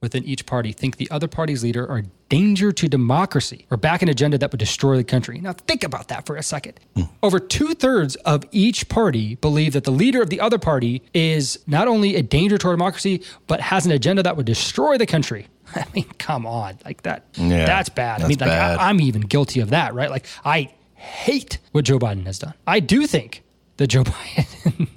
[0.00, 4.02] within each party think the other party's leader are a danger to democracy or back
[4.02, 5.40] an agenda that would destroy the country.
[5.40, 6.78] Now, think about that for a second.
[6.96, 7.08] Mm.
[7.22, 11.58] Over two thirds of each party believe that the leader of the other party is
[11.66, 15.06] not only a danger to our democracy, but has an agenda that would destroy the
[15.06, 15.46] country.
[15.74, 17.24] I mean, come on, like that.
[17.34, 18.20] Yeah, that's bad.
[18.20, 18.78] That's I mean, like bad.
[18.78, 20.10] I, I'm even guilty of that, right?
[20.10, 22.54] Like, I hate what Joe Biden has done.
[22.66, 23.42] I do think
[23.76, 24.88] that Joe Biden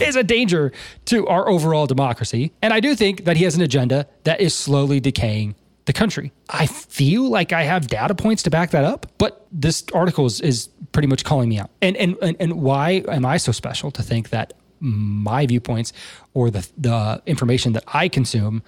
[0.00, 0.72] is a danger
[1.06, 2.52] to our overall democracy.
[2.62, 5.54] And I do think that he has an agenda that is slowly decaying
[5.86, 6.32] the country.
[6.50, 10.40] I feel like I have data points to back that up, but this article is,
[10.40, 11.70] is pretty much calling me out.
[11.80, 15.92] And, and and and why am I so special to think that my viewpoints
[16.34, 18.62] or the the information that I consume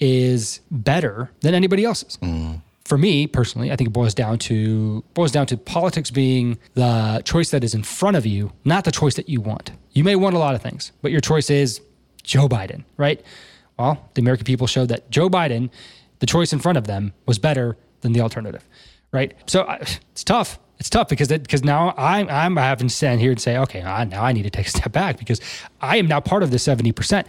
[0.00, 2.16] is better than anybody else's?
[2.22, 2.62] Mm
[2.92, 7.22] for me personally, I think it boils down to boils down to politics being the
[7.24, 9.70] choice that is in front of you, not the choice that you want.
[9.92, 11.80] You may want a lot of things, but your choice is
[12.22, 13.22] Joe Biden, right?
[13.78, 15.70] Well, the American people showed that Joe Biden,
[16.18, 18.68] the choice in front of them, was better than the alternative,
[19.10, 19.32] right?
[19.46, 20.58] So it's tough.
[20.78, 24.04] It's tough because because now I'm I'm having to stand here and say, okay, I,
[24.04, 25.40] now I need to take a step back because
[25.80, 27.26] I am now part of the seventy percent.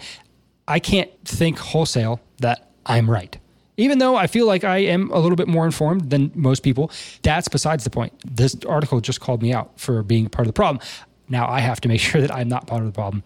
[0.68, 3.38] I can't think wholesale that I'm right
[3.78, 6.92] even though I feel like I am a little bit more informed than most people,
[7.22, 8.14] that's besides the point.
[8.26, 10.86] This article just called me out for being part of the problem.
[11.30, 13.24] Now I have to make sure that I'm not part of the problem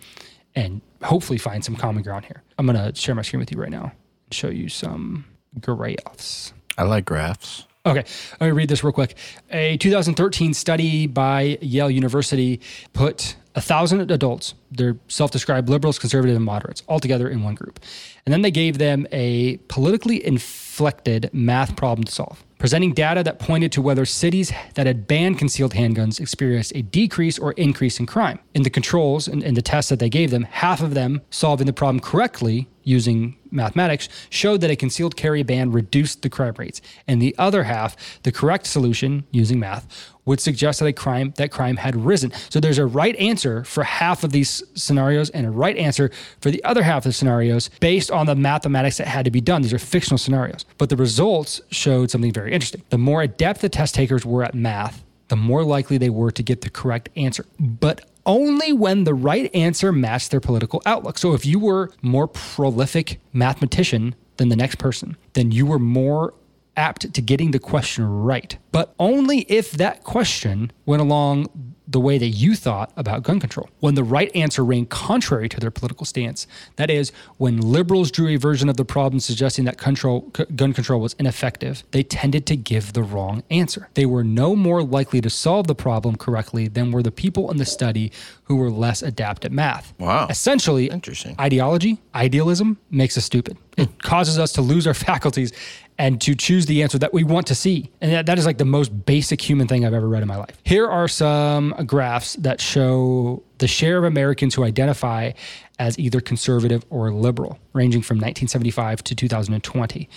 [0.55, 2.41] and hopefully find some common ground here.
[2.57, 3.91] I'm going to share my screen with you right now
[4.25, 5.25] and show you some
[5.61, 6.53] graphs.
[6.77, 7.65] I like graphs.
[7.85, 8.03] Okay,
[8.41, 9.15] let me read this real quick.
[9.49, 12.59] A 2013 study by Yale University
[12.91, 17.55] put a thousand adults, they're self described liberals, conservatives, and moderates, all together in one
[17.55, 17.79] group.
[18.27, 23.39] And then they gave them a politically inflected math problem to solve, presenting data that
[23.39, 28.05] pointed to whether cities that had banned concealed handguns experienced a decrease or increase in
[28.05, 28.39] crime.
[28.53, 31.21] In the controls and in, in the tests that they gave them, half of them
[31.29, 36.55] solving the problem correctly using mathematics showed that a concealed carry ban reduced the crime
[36.57, 36.81] rates.
[37.07, 41.49] And the other half, the correct solution using math, would suggest that a crime that
[41.49, 42.31] crime had risen.
[42.49, 46.11] So there's a right answer for half of these scenarios and a right answer
[46.41, 49.41] for the other half of the scenarios based on the mathematics that had to be
[49.41, 49.63] done.
[49.63, 50.65] These are fictional scenarios.
[50.77, 52.83] But the results showed something very interesting.
[52.89, 56.43] The more adept the test takers were at math, the more likely they were to
[56.43, 57.45] get the correct answer.
[57.59, 61.17] But only when the right answer matched their political outlook.
[61.17, 66.33] So if you were more prolific mathematician than the next person, then you were more
[66.77, 68.57] apt to getting the question right.
[68.71, 71.49] But only if that question went along
[71.87, 73.69] the way that you thought about gun control.
[73.79, 78.27] When the right answer ran contrary to their political stance, that is, when liberals drew
[78.27, 82.45] a version of the problem suggesting that control, c- gun control was ineffective, they tended
[82.47, 83.89] to give the wrong answer.
[83.93, 87.57] They were no more likely to solve the problem correctly than were the people in
[87.57, 88.11] the study
[88.43, 89.93] who were less adept at math.
[89.97, 90.27] Wow.
[90.29, 91.35] Essentially, interesting.
[91.39, 93.57] Ideology, idealism makes us stupid.
[93.77, 95.53] It causes us to lose our faculties
[95.97, 97.89] and to choose the answer that we want to see.
[98.01, 100.37] And that, that is like the most basic human thing I've ever read in my
[100.37, 100.57] life.
[100.63, 105.31] Here are some graphs that show the share of Americans who identify
[105.79, 110.09] as either conservative or liberal, ranging from 1975 to 2020.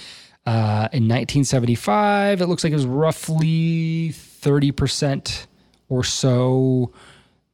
[0.46, 5.46] Uh, in 1975, it looks like it was roughly 30%
[5.88, 6.92] or so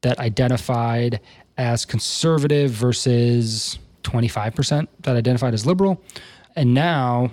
[0.03, 1.21] that identified
[1.59, 6.01] as conservative versus 25% that identified as liberal.
[6.55, 7.31] And now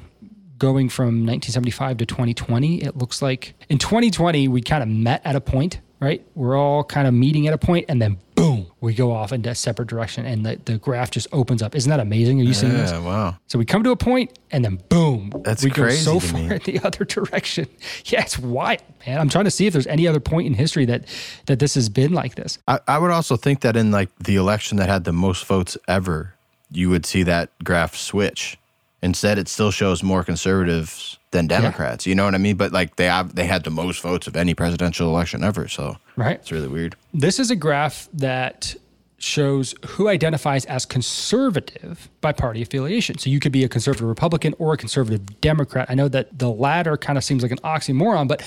[0.63, 5.35] going from 1975 to 2020, it looks like in 2020 we kind of met at
[5.35, 6.25] a point, right?
[6.35, 9.49] We're all kind of meeting at a point, and then boom, we go off into
[9.49, 11.75] a separate direction, and the, the graph just opens up.
[11.75, 12.39] Isn't that amazing?
[12.39, 12.91] Are you seeing this?
[12.91, 13.35] Yeah, wow.
[13.47, 16.45] So we come to a point, and then boom, That's we go so far me.
[16.55, 17.67] in the other direction.
[18.05, 19.19] Yeah, it's wild, man.
[19.19, 21.05] I'm trying to see if there's any other point in history that
[21.47, 22.57] that this has been like this.
[22.69, 25.77] I, I would also think that in like the election that had the most votes
[25.89, 26.35] ever,
[26.71, 28.57] you would see that graph switch.
[29.03, 32.07] Instead, it still shows more conservatives than Democrats.
[32.07, 32.55] You know what I mean?
[32.55, 35.67] But like they have, they had the most votes of any presidential election ever.
[35.67, 36.37] So Right.
[36.37, 36.95] it's really weird.
[37.13, 38.75] This is a graph that
[39.17, 43.17] shows who identifies as conservative by party affiliation.
[43.17, 45.89] So you could be a conservative Republican or a conservative Democrat.
[45.89, 48.41] I know that the latter kind of seems like an oxymoron, but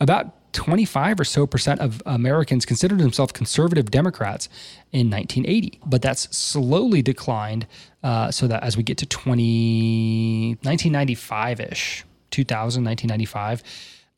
[0.00, 4.48] about 25 or so percent of Americans considered themselves conservative Democrats
[4.90, 5.80] in 1980.
[5.84, 7.66] But that's slowly declined
[8.02, 13.62] uh, so that as we get to 20, 1995 ish, 2000, 1995,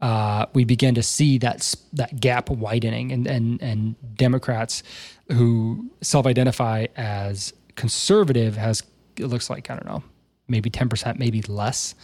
[0.01, 4.84] uh, we begin to see that that gap widening, and and and Democrats
[5.32, 8.84] who self-identify as conservative has
[9.16, 10.05] it looks like I don't know
[10.47, 11.97] maybe ten percent, maybe less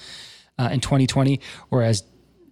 [0.58, 2.02] uh, in 2020, whereas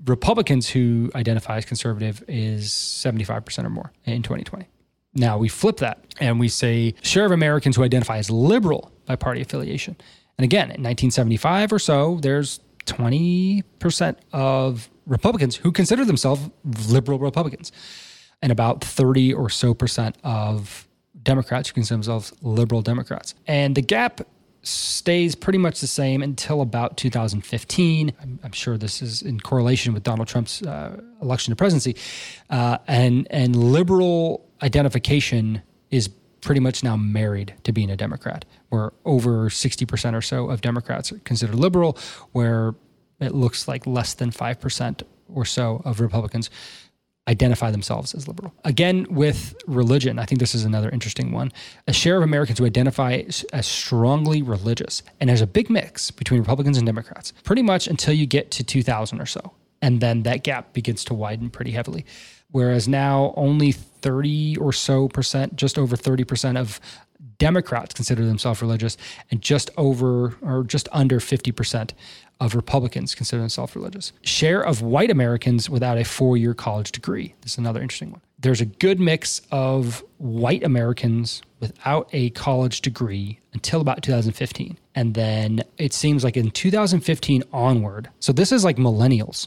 [0.07, 4.67] Republicans who identify as conservative is 75 percent or more in 2020.
[5.15, 9.17] Now we flip that and we say share of Americans who identify as liberal by
[9.17, 9.97] party affiliation.
[10.39, 16.49] And again, in 1975 or so, there's 20% of Republicans who consider themselves
[16.89, 17.71] liberal Republicans,
[18.41, 20.89] and about 30 or so percent of
[21.23, 23.35] Democrats who consider themselves liberal Democrats.
[23.47, 24.23] And the gap
[24.63, 28.13] stays pretty much the same until about 2015.
[28.21, 31.97] I'm, I'm sure this is in correlation with Donald Trump's uh, election to presidency,
[32.51, 36.09] uh, and and liberal identification is
[36.41, 41.13] pretty much now married to being a Democrat, where over 60% or so of Democrats
[41.13, 41.97] are considered liberal,
[42.33, 42.75] where
[43.21, 45.03] it looks like less than 5%
[45.33, 46.51] or so of Republicans
[47.29, 48.53] identify themselves as liberal.
[48.65, 51.53] Again, with religion, I think this is another interesting one.
[51.87, 56.41] A share of Americans who identify as- strongly religious, and there's a big mix between
[56.41, 59.53] Republicans and Democrats, pretty much until you get to 2000 or so.
[59.81, 62.05] And then that gap begins to widen pretty heavily.
[62.51, 66.81] Whereas now only 30 or so percent, just over 30% of
[67.39, 68.97] Democrats consider themselves religious,
[69.31, 71.91] and just over or just under 50%
[72.41, 74.13] of Republicans consider themselves religious.
[74.23, 77.35] Share of white Americans without a four year college degree.
[77.43, 78.21] This is another interesting one.
[78.39, 84.77] There's a good mix of white Americans without a college degree until about 2015.
[84.97, 89.47] And then it seems like in 2015 onward, so this is like millennials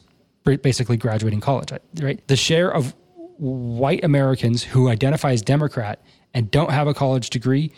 [0.62, 2.26] basically graduating college, right?
[2.28, 2.96] The share of
[3.38, 6.02] white Americans who identify as Democrat
[6.36, 7.72] and don't have a college degree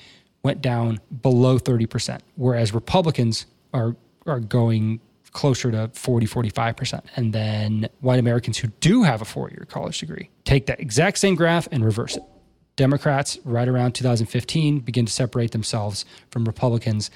[0.43, 3.95] went down below 30%, whereas Republicans are
[4.25, 4.99] are going
[5.31, 7.01] closer to 40, 45%.
[7.15, 11.35] And then white Americans who do have a four-year college degree take that exact same
[11.35, 12.23] graph and reverse it.
[12.75, 17.09] Democrats, right around 2015, begin to separate themselves from Republicans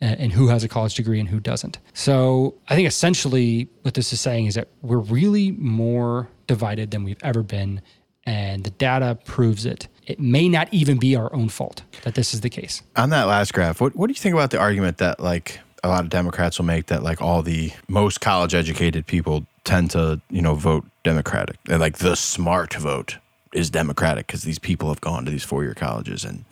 [0.00, 1.78] and, and who has a college degree and who doesn't.
[1.92, 7.04] So I think essentially what this is saying is that we're really more divided than
[7.04, 7.80] we've ever been.
[8.26, 9.88] And the data proves it.
[10.06, 12.82] It may not even be our own fault that this is the case.
[12.96, 15.88] On that last graph, what what do you think about the argument that like a
[15.88, 20.20] lot of Democrats will make that like all the most college educated people tend to
[20.30, 23.18] you know vote Democratic and like the smart vote
[23.52, 26.44] is Democratic because these people have gone to these four year colleges and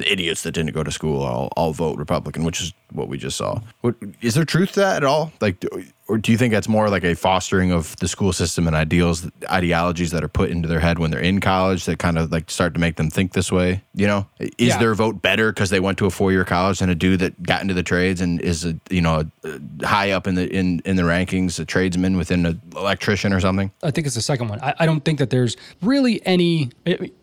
[0.00, 3.18] the idiots that didn't go to school all, all vote Republican, which is what we
[3.18, 3.60] just saw.
[3.82, 5.30] What, is there truth to that at all?
[5.42, 8.66] Like, do- or do you think that's more like a fostering of the school system
[8.66, 12.18] and ideals, ideologies that are put into their head when they're in college that kind
[12.18, 13.82] of like start to make them think this way?
[13.94, 14.78] You know, is Yeah.
[14.78, 17.40] their vote better because they went to a four year college than a dude that
[17.42, 20.80] got into the trades and is a you know a, high up in the in
[20.84, 23.70] in the rankings, a tradesman within an electrician or something?
[23.82, 24.60] I think it's the second one.
[24.60, 26.70] I, I don't think that there's really any.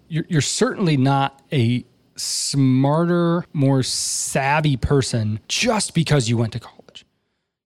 [0.10, 1.84] You're, you're certainly not a
[2.16, 6.77] smarter, more savvy person just because you went to college.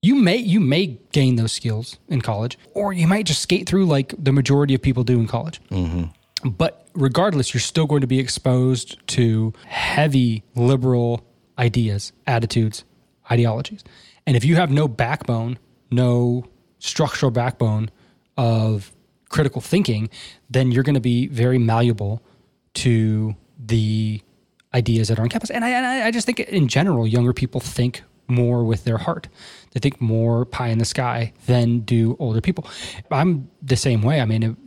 [0.04, 3.86] You may you may gain those skills in college, or you might just skate through
[3.86, 5.62] like the majority of people do in college.
[5.70, 6.50] Mm-hmm.
[6.50, 11.24] But regardless, you're still going to be exposed to heavy liberal
[11.60, 12.84] ideas, attitudes,
[13.30, 13.84] ideologies.
[14.26, 15.60] And if you have no backbone,
[15.92, 16.46] no
[16.80, 17.92] structural backbone
[18.38, 18.92] of
[19.30, 20.10] critical thinking,
[20.50, 22.24] then you're going to be very malleable
[22.74, 24.20] to the
[24.74, 25.52] ideas that are on campus.
[25.52, 28.98] And I, and I- I just think in general, younger people think more with their
[28.98, 29.28] heart.
[29.72, 32.68] They think more pie in the sky than do older people.
[33.10, 34.20] I'm the same way.
[34.22, 34.58] I mean,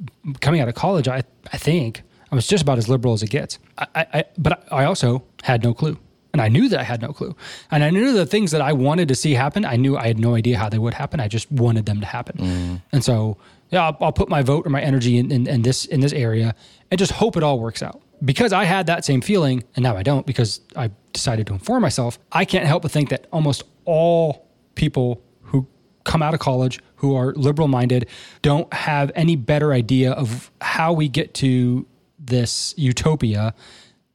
[0.41, 2.03] coming out of college, I, I think
[2.33, 3.59] I was just about as liberal as it gets.
[3.79, 5.99] I, I, I- but I also had no clue.
[6.33, 7.37] And I knew that I had no clue.
[7.71, 10.19] And I knew the things that I wanted to see happen, I knew I had
[10.19, 11.21] no idea how they would happen.
[11.21, 12.37] I just wanted them to happen.
[12.39, 12.83] Mm.
[12.91, 13.37] And so
[13.71, 16.13] Yeah, I'll, I'll put my vote or my energy in, in, in this in this
[16.13, 16.55] area
[16.91, 18.01] and just hope it all works out.
[18.25, 21.83] Because I had that same feeling, and now I don't because I decided to inform
[21.83, 22.19] myself.
[22.33, 24.44] I can't help but think that almost all
[24.75, 25.67] people who
[26.05, 28.09] come out of college who are liberal minded
[28.43, 31.87] don't have any better idea of how we get to
[32.19, 33.55] this utopia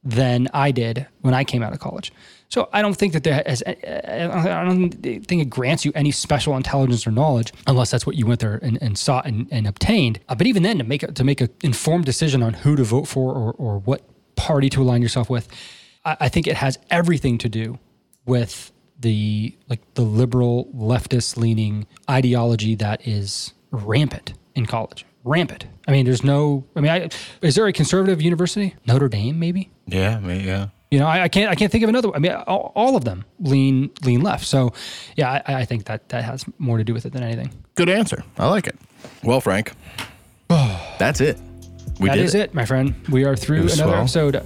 [0.02, 2.12] than I did when I came out of college.
[2.48, 6.56] So I don't think that there has, I don't think it grants you any special
[6.56, 10.18] intelligence or knowledge unless that's what you went there and, and sought and, and obtained.
[10.28, 12.82] Uh, but even then, to make a, to make an informed decision on who to
[12.82, 14.02] vote for or, or what
[14.34, 15.46] party to align yourself with,
[16.04, 17.78] I, I think it has everything to do
[18.26, 25.92] with the like the liberal leftist leaning ideology that is rampant in college rampant i
[25.92, 27.08] mean there's no i mean I,
[27.42, 30.68] is there a conservative university notre dame maybe Yeah, me- yeah.
[30.90, 33.04] you know I, I can't i can't think of another i mean all, all of
[33.04, 34.72] them lean lean left so
[35.16, 37.88] yeah I, I think that that has more to do with it than anything Good
[37.88, 38.22] answer.
[38.38, 38.76] I like it.
[39.22, 39.72] Well, Frank,
[40.48, 41.38] that's it.
[41.98, 42.52] We That is it.
[42.52, 43.94] my friend we are through another swell.
[43.94, 44.42] episode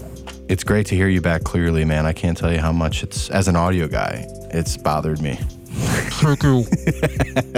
[0.47, 2.05] It's great to hear you back clearly, man.
[2.05, 5.39] I can't tell you how much it's as an audio guy, it's bothered me.
[5.67, 6.65] Thank you.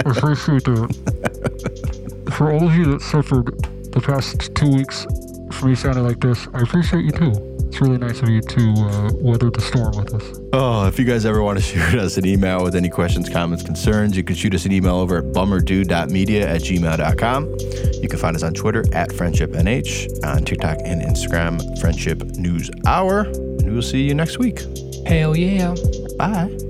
[0.05, 2.31] I appreciate that.
[2.33, 3.47] For all of you that suffered
[3.91, 5.05] the past two weeks
[5.51, 7.56] for me sounding like this, I appreciate you too.
[7.77, 10.39] It's really nice of you to uh, weather the storm with us.
[10.51, 13.63] Oh, if you guys ever want to shoot us an email with any questions, comments,
[13.63, 17.55] concerns, you can shoot us an email over at bummerdude.media at gmail.com.
[18.01, 23.25] You can find us on Twitter at FriendshipNH, on TikTok and Instagram, Friendship News Hour.
[23.25, 24.61] And we will see you next week.
[25.05, 25.75] hell yeah
[26.17, 26.66] Bye.